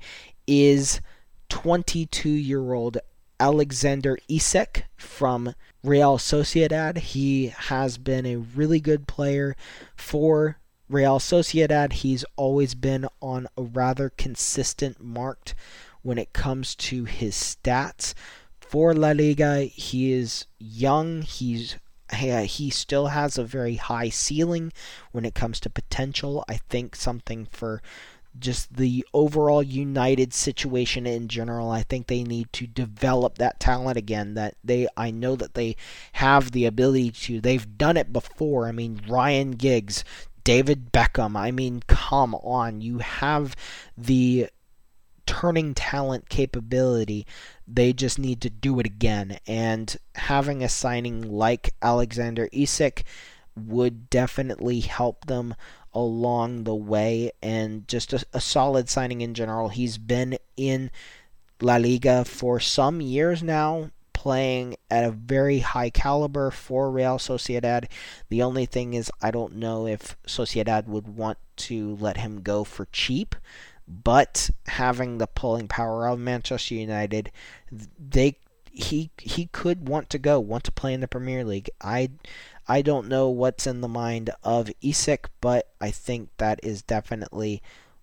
is 0.46 1.00
22 1.48 2.28
year 2.28 2.72
old 2.72 2.98
Alexander 3.40 4.18
Isak 4.28 4.84
from 4.96 5.54
Real 5.82 6.18
Sociedad. 6.18 6.98
He 6.98 7.46
has 7.46 7.96
been 7.96 8.26
a 8.26 8.36
really 8.36 8.80
good 8.80 9.06
player 9.06 9.56
for 9.96 10.58
Real 10.88 11.18
Sociedad, 11.18 11.92
he's 11.92 12.24
always 12.36 12.74
been 12.74 13.06
on 13.20 13.46
a 13.56 13.62
rather 13.62 14.10
consistent 14.10 15.02
mark 15.02 15.52
when 16.02 16.16
it 16.16 16.32
comes 16.32 16.74
to 16.76 17.04
his 17.04 17.34
stats. 17.34 18.14
For 18.60 18.94
La 18.94 19.10
Liga, 19.10 19.64
he 19.64 20.12
is 20.12 20.46
young. 20.58 21.22
He's 21.22 21.76
he 22.10 22.70
still 22.70 23.08
has 23.08 23.36
a 23.36 23.44
very 23.44 23.74
high 23.76 24.08
ceiling 24.08 24.72
when 25.12 25.26
it 25.26 25.34
comes 25.34 25.60
to 25.60 25.70
potential. 25.70 26.42
I 26.48 26.60
think 26.70 26.96
something 26.96 27.46
for 27.50 27.82
just 28.38 28.76
the 28.76 29.04
overall 29.12 29.62
United 29.62 30.32
situation 30.32 31.06
in 31.06 31.28
general. 31.28 31.70
I 31.70 31.82
think 31.82 32.06
they 32.06 32.22
need 32.22 32.52
to 32.54 32.66
develop 32.66 33.38
that 33.38 33.60
talent 33.60 33.96
again. 33.96 34.34
That 34.34 34.54
they, 34.64 34.88
I 34.96 35.10
know 35.10 35.36
that 35.36 35.54
they 35.54 35.76
have 36.12 36.52
the 36.52 36.64
ability 36.64 37.10
to. 37.10 37.40
They've 37.40 37.76
done 37.76 37.96
it 37.96 38.12
before. 38.12 38.68
I 38.68 38.72
mean, 38.72 39.00
Ryan 39.08 39.52
Giggs 39.52 40.04
David 40.48 40.92
Beckham. 40.92 41.36
I 41.36 41.50
mean, 41.50 41.82
come 41.86 42.34
on. 42.36 42.80
You 42.80 43.00
have 43.00 43.54
the 43.98 44.48
turning 45.26 45.74
talent 45.74 46.30
capability. 46.30 47.26
They 47.66 47.92
just 47.92 48.18
need 48.18 48.40
to 48.40 48.48
do 48.48 48.80
it 48.80 48.86
again. 48.86 49.40
And 49.46 49.94
having 50.14 50.64
a 50.64 50.70
signing 50.70 51.20
like 51.20 51.74
Alexander 51.82 52.48
Isak 52.50 53.04
would 53.54 54.08
definitely 54.08 54.80
help 54.80 55.26
them 55.26 55.54
along 55.92 56.64
the 56.64 56.74
way 56.74 57.30
and 57.42 57.86
just 57.86 58.14
a, 58.14 58.24
a, 58.32 58.40
solid 58.40 58.88
signing 58.88 59.20
in 59.20 59.34
general. 59.34 59.68
He's 59.68 59.98
been 59.98 60.38
in 60.56 60.90
La 61.60 61.76
Liga 61.76 62.24
for 62.24 62.58
some 62.58 63.02
years 63.02 63.42
now, 63.42 63.90
playing 64.28 64.76
at 64.90 65.04
a 65.04 65.10
very 65.10 65.60
high 65.60 65.88
caliber 65.88 66.50
for 66.50 66.90
Real 66.90 67.16
Sociedad. 67.16 67.86
The 68.28 68.42
only 68.42 68.66
thing 68.66 68.92
is, 68.92 69.10
I 69.22 69.30
don't 69.30 69.56
know 69.56 69.86
if 69.86 70.18
Sociedad 70.26 70.86
would 70.86 71.16
want 71.16 71.38
to 71.68 71.96
let 71.98 72.18
him 72.18 72.42
go 72.42 72.62
for 72.62 72.88
cheap. 72.92 73.34
But 73.88 74.50
having 74.66 75.16
the 75.16 75.26
pulling 75.26 75.66
power 75.66 76.06
of 76.06 76.18
Manchester 76.18 76.74
United, 76.74 77.32
they 77.98 78.36
he 78.70 79.10
he 79.16 79.46
could 79.46 79.88
want 79.88 80.10
to 80.10 80.18
go, 80.18 80.38
want 80.38 80.64
to 80.64 80.72
play 80.72 80.92
in 80.92 81.00
the 81.00 81.08
Premier 81.08 81.42
League. 81.42 81.70
I 81.80 82.10
I 82.68 82.82
don't 82.82 83.08
know 83.08 83.30
what's 83.30 83.66
in 83.66 83.80
the 83.80 83.88
mind 83.88 84.28
of 84.44 84.70
Isak, 84.82 85.30
but 85.40 85.70
I 85.80 85.90
think 85.90 86.28
that 86.36 86.60
is 86.62 86.82
definitely 86.82 87.62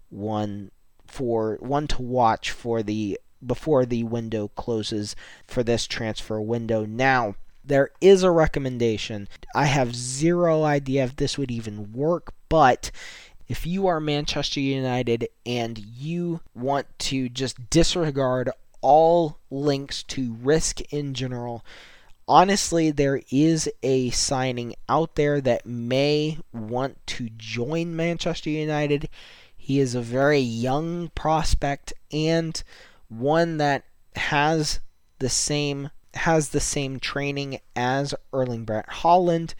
one 0.09 0.71
for 1.05 1.59
one 1.61 1.85
to 1.89 2.01
watch 2.01 2.49
for 2.49 2.81
the 2.81 3.19
before 3.47 3.85
the 3.85 4.03
window 4.03 4.49
closes 4.49 5.15
for 5.45 5.63
this 5.63 5.87
transfer 5.87 6.39
window. 6.41 6.85
Now, 6.85 7.35
there 7.63 7.89
is 7.99 8.23
a 8.23 8.31
recommendation. 8.31 9.27
I 9.55 9.65
have 9.65 9.95
zero 9.95 10.63
idea 10.63 11.03
if 11.03 11.15
this 11.15 11.37
would 11.37 11.51
even 11.51 11.93
work, 11.93 12.33
but 12.49 12.91
if 13.47 13.65
you 13.65 13.87
are 13.87 13.99
Manchester 13.99 14.59
United 14.59 15.27
and 15.45 15.77
you 15.77 16.41
want 16.53 16.87
to 16.99 17.29
just 17.29 17.69
disregard 17.69 18.49
all 18.81 19.37
links 19.49 20.03
to 20.03 20.35
risk 20.41 20.81
in 20.93 21.13
general, 21.13 21.63
honestly, 22.27 22.91
there 22.91 23.21
is 23.31 23.69
a 23.83 24.09
signing 24.11 24.75
out 24.89 25.15
there 25.15 25.41
that 25.41 25.65
may 25.65 26.37
want 26.53 27.05
to 27.07 27.29
join 27.37 27.95
Manchester 27.95 28.49
United. 28.49 29.09
He 29.55 29.79
is 29.79 29.95
a 29.95 30.01
very 30.01 30.39
young 30.39 31.09
prospect 31.15 31.93
and 32.11 32.61
one 33.09 33.57
that 33.57 33.83
has 34.15 34.79
the 35.19 35.29
same 35.29 35.89
has 36.13 36.49
the 36.49 36.59
same 36.59 36.99
training 36.99 37.59
as 37.75 38.15
Erling 38.31 38.63
Braut 38.63 38.87
Haaland 38.87 39.53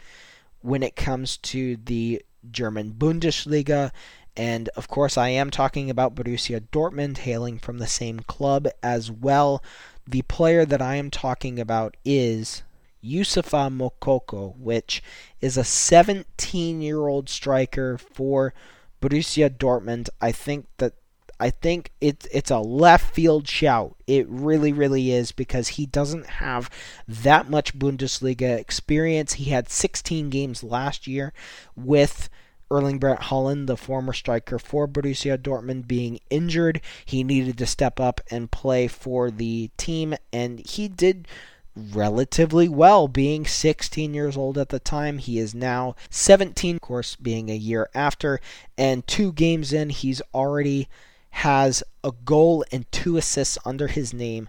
when 0.61 0.81
it 0.81 0.95
comes 0.95 1.37
to 1.37 1.77
the 1.77 2.23
German 2.49 2.93
Bundesliga. 2.93 3.91
And 4.37 4.69
of 4.69 4.87
course, 4.87 5.17
I 5.17 5.29
am 5.29 5.51
talking 5.51 5.89
about 5.89 6.15
Borussia 6.15 6.61
Dortmund, 6.71 7.19
hailing 7.19 7.57
from 7.57 7.77
the 7.77 7.87
same 7.87 8.19
club 8.21 8.67
as 8.81 9.11
well. 9.11 9.63
The 10.07 10.23
player 10.23 10.65
that 10.65 10.81
I 10.81 10.95
am 10.95 11.11
talking 11.11 11.59
about 11.59 11.95
is 12.03 12.63
Youssoufa 13.03 13.69
Moukoko, 13.71 14.57
which 14.57 15.03
is 15.39 15.57
a 15.57 15.63
17 15.63 16.81
year 16.81 17.07
old 17.07 17.29
striker 17.29 17.97
for 17.97 18.53
Borussia 19.01 19.49
Dortmund. 19.49 20.09
I 20.19 20.31
think 20.31 20.67
that 20.77 20.93
I 21.39 21.49
think 21.49 21.91
it's 21.99 22.27
it's 22.31 22.51
a 22.51 22.59
left 22.59 23.13
field 23.13 23.47
shout. 23.47 23.95
It 24.07 24.27
really, 24.29 24.71
really 24.71 25.11
is 25.11 25.31
because 25.31 25.69
he 25.69 25.85
doesn't 25.85 26.27
have 26.27 26.69
that 27.07 27.49
much 27.49 27.77
Bundesliga 27.77 28.57
experience. 28.57 29.33
He 29.33 29.45
had 29.45 29.69
16 29.69 30.29
games 30.29 30.63
last 30.63 31.07
year 31.07 31.33
with 31.75 32.29
Erling 32.71 32.99
Braut 32.99 33.21
Haaland, 33.23 33.67
the 33.67 33.77
former 33.77 34.13
striker 34.13 34.57
for 34.57 34.87
Borussia 34.87 35.37
Dortmund, 35.37 35.87
being 35.87 36.19
injured. 36.29 36.81
He 37.03 37.23
needed 37.23 37.57
to 37.57 37.65
step 37.65 37.99
up 37.99 38.21
and 38.31 38.51
play 38.51 38.87
for 38.87 39.29
the 39.29 39.69
team, 39.77 40.15
and 40.31 40.59
he 40.59 40.87
did 40.87 41.27
relatively 41.75 42.69
well, 42.69 43.07
being 43.07 43.45
16 43.45 44.13
years 44.13 44.37
old 44.37 44.57
at 44.57 44.69
the 44.69 44.79
time. 44.79 45.17
He 45.17 45.37
is 45.37 45.53
now 45.53 45.95
17, 46.09 46.77
of 46.77 46.81
course, 46.81 47.15
being 47.15 47.49
a 47.49 47.55
year 47.55 47.89
after, 47.93 48.39
and 48.77 49.05
two 49.05 49.31
games 49.33 49.73
in, 49.73 49.89
he's 49.89 50.21
already 50.33 50.87
has 51.35 51.83
a 52.01 52.13
goal 52.23 52.63
and 52.71 52.89
two 52.93 53.17
assists 53.17 53.57
under 53.65 53.87
his 53.87 54.13
name. 54.13 54.47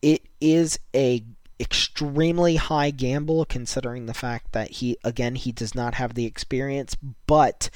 It 0.00 0.22
is 0.40 0.78
a 0.94 1.24
extremely 1.58 2.56
high 2.56 2.90
gamble 2.90 3.44
considering 3.44 4.06
the 4.06 4.14
fact 4.14 4.52
that 4.52 4.70
he 4.70 4.96
again 5.04 5.34
he 5.34 5.52
does 5.52 5.74
not 5.74 5.92
have 5.94 6.14
the 6.14 6.24
experience 6.24 6.96
but 7.26 7.68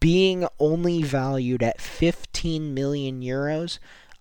being 0.00 0.46
only 0.58 1.02
valued 1.02 1.62
at 1.62 1.78
15 1.78 2.72
million 2.72 3.20
euros 3.20 3.78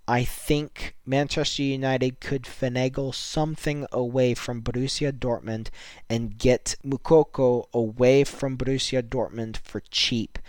I 0.10 0.26
think 0.26 0.96
Manchester 1.06 1.64
United 1.64 2.20
could 2.20 2.44
finagle 2.44 3.16
something 3.16 3.86
away 3.94 4.34
from 4.34 4.62
Borussia 4.62 5.12
Dortmund 5.12 5.68
and 6.10 6.38
get 6.38 6.76
Moukoko 6.86 7.68
away 7.74 8.26
from 8.26 8.58
Borussia 8.58 9.02
Dortmund 9.02 9.58
for 9.58 9.82
cheap 9.92 10.40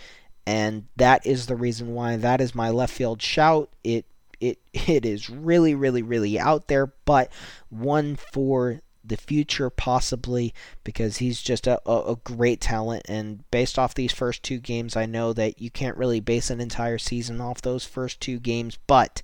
and 0.49 0.87
that 0.95 1.27
is 1.27 1.45
the 1.45 1.55
reason 1.55 1.93
why 1.93 2.17
that 2.17 2.41
is 2.41 2.55
my 2.55 2.71
left 2.71 2.91
field 2.91 3.21
shout. 3.21 3.69
It 3.83 4.05
it 4.39 4.57
it 4.73 5.05
is 5.05 5.29
really 5.29 5.75
really 5.75 6.01
really 6.01 6.39
out 6.39 6.67
there, 6.67 6.87
but 7.05 7.31
one 7.69 8.15
for 8.15 8.81
the 9.03 9.15
future 9.15 9.69
possibly 9.69 10.53
because 10.83 11.17
he's 11.17 11.41
just 11.41 11.65
a, 11.67 11.79
a, 11.89 12.15
great 12.23 12.61
talent. 12.61 13.03
And 13.07 13.49
based 13.51 13.77
off 13.77 13.93
these 13.93 14.11
first 14.11 14.43
two 14.43 14.59
games 14.59 14.95
i 14.95 15.05
know 15.05 15.33
that 15.33 15.61
you 15.61 15.71
can't 15.71 15.97
really 15.97 16.19
base 16.19 16.49
an 16.49 16.59
entire 16.59 16.97
season 16.97 17.41
off 17.41 17.61
those 17.61 17.85
first 17.85 18.19
two 18.19 18.39
games 18.39 18.77
but 18.85 19.23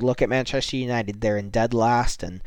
look 0.00 0.22
at 0.22 0.28
manchester 0.28 0.76
united. 0.76 1.20
They're 1.20 1.36
in 1.36 1.50
dead 1.50 1.74
last 1.74 2.22
and 2.22 2.42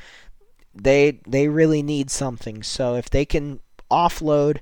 they 0.74 1.20
they 1.28 1.50
really 1.50 1.84
need 1.84 2.10
something. 2.10 2.64
So 2.64 2.96
if 2.96 3.10
they 3.10 3.26
can 3.26 3.60
offload 3.92 4.60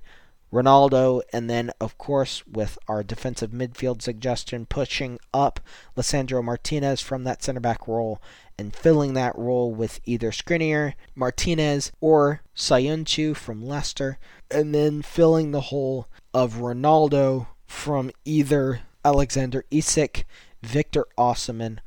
Ronaldo, 0.54 1.22
and 1.34 1.50
then, 1.50 1.72
of 1.82 1.98
course, 1.98 2.46
with 2.46 2.78
our 2.88 3.02
defensive 3.02 3.50
midfield 3.50 4.04
suggestion, 4.04 4.68
pushing 4.68 5.18
up 5.34 5.60
Lisandro 5.98 6.44
Martinez 6.44 7.02
from 7.02 7.24
that 7.24 7.42
center 7.42 7.60
back 7.60 7.88
role 7.88 8.22
and 8.58 8.76
filling 8.76 9.16
that 9.16 9.36
role 9.36 9.74
with 9.74 10.00
either 10.06 10.30
Skriniar, 10.30 10.94
Martinez, 11.16 11.92
or 12.00 12.44
Söyüncü 12.56 13.36
from 13.36 13.66
Leicester, 13.66 14.20
and 14.52 14.76
then 14.76 15.02
filling 15.02 15.50
the 15.52 15.62
hole 15.62 16.08
of 16.36 16.56
Ronaldo 16.56 17.48
from 17.66 18.12
either 18.24 18.82
Alexander 19.04 19.66
Isak, 19.72 20.24
Victor 20.62 21.06
Osimhen, 21.18 21.80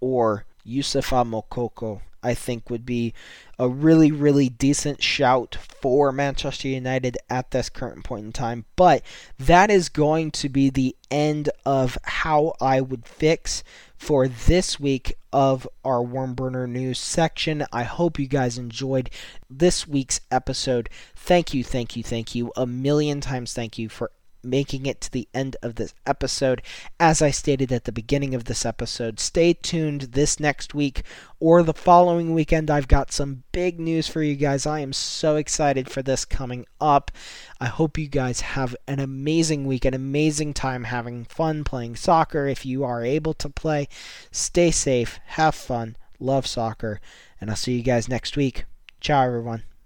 or 0.00 0.46
Youssoufa 0.66 1.24
Moukoko 1.24 2.00
I 2.24 2.34
think 2.34 2.70
would 2.70 2.86
be 2.86 3.12
a 3.58 3.68
really, 3.68 4.10
really 4.10 4.48
decent 4.48 5.02
shout 5.02 5.56
for 5.56 6.10
Manchester 6.10 6.68
United 6.68 7.18
at 7.28 7.50
this 7.50 7.68
current 7.68 8.02
point 8.02 8.24
in 8.24 8.32
time. 8.32 8.64
But 8.74 9.02
that 9.38 9.70
is 9.70 9.90
going 9.90 10.30
to 10.32 10.48
be 10.48 10.70
the 10.70 10.96
end 11.10 11.50
of 11.66 11.98
how 12.02 12.54
I 12.60 12.80
would 12.80 13.04
fix 13.04 13.62
for 13.96 14.26
this 14.26 14.80
week 14.80 15.14
of 15.32 15.68
our 15.84 16.00
Wormburner 16.00 16.68
News 16.68 16.98
section. 16.98 17.66
I 17.72 17.82
hope 17.82 18.18
you 18.18 18.26
guys 18.26 18.58
enjoyed 18.58 19.10
this 19.50 19.86
week's 19.86 20.20
episode. 20.30 20.88
Thank 21.14 21.52
you, 21.52 21.62
thank 21.62 21.94
you, 21.94 22.02
thank 22.02 22.34
you. 22.34 22.50
A 22.56 22.66
million 22.66 23.20
times 23.20 23.52
thank 23.52 23.78
you 23.78 23.88
for 23.88 24.10
making 24.44 24.86
it 24.86 25.00
to 25.00 25.10
the 25.10 25.28
end 25.34 25.56
of 25.62 25.76
this 25.76 25.94
episode. 26.06 26.62
As 27.00 27.22
I 27.22 27.30
stated 27.30 27.72
at 27.72 27.84
the 27.84 27.92
beginning 27.92 28.34
of 28.34 28.44
this 28.44 28.64
episode, 28.64 29.18
stay 29.20 29.52
tuned 29.52 30.02
this 30.12 30.38
next 30.38 30.74
week 30.74 31.02
or 31.40 31.62
the 31.62 31.74
following 31.74 32.34
weekend. 32.34 32.70
I've 32.70 32.88
got 32.88 33.12
some 33.12 33.44
big 33.52 33.80
news 33.80 34.08
for 34.08 34.22
you 34.22 34.36
guys. 34.36 34.66
I 34.66 34.80
am 34.80 34.92
so 34.92 35.36
excited 35.36 35.90
for 35.90 36.02
this 36.02 36.24
coming 36.24 36.66
up. 36.80 37.10
I 37.60 37.66
hope 37.66 37.98
you 37.98 38.08
guys 38.08 38.40
have 38.40 38.76
an 38.86 39.00
amazing 39.00 39.66
week, 39.66 39.84
an 39.84 39.94
amazing 39.94 40.54
time 40.54 40.84
having 40.84 41.24
fun 41.24 41.64
playing 41.64 41.96
soccer. 41.96 42.46
If 42.46 42.64
you 42.64 42.84
are 42.84 43.04
able 43.04 43.34
to 43.34 43.48
play, 43.48 43.88
stay 44.30 44.70
safe, 44.70 45.18
have 45.26 45.54
fun, 45.54 45.96
love 46.18 46.46
soccer, 46.46 47.00
and 47.40 47.50
I'll 47.50 47.56
see 47.56 47.76
you 47.76 47.82
guys 47.82 48.08
next 48.08 48.36
week. 48.36 48.64
Ciao, 49.00 49.22
everyone. 49.22 49.73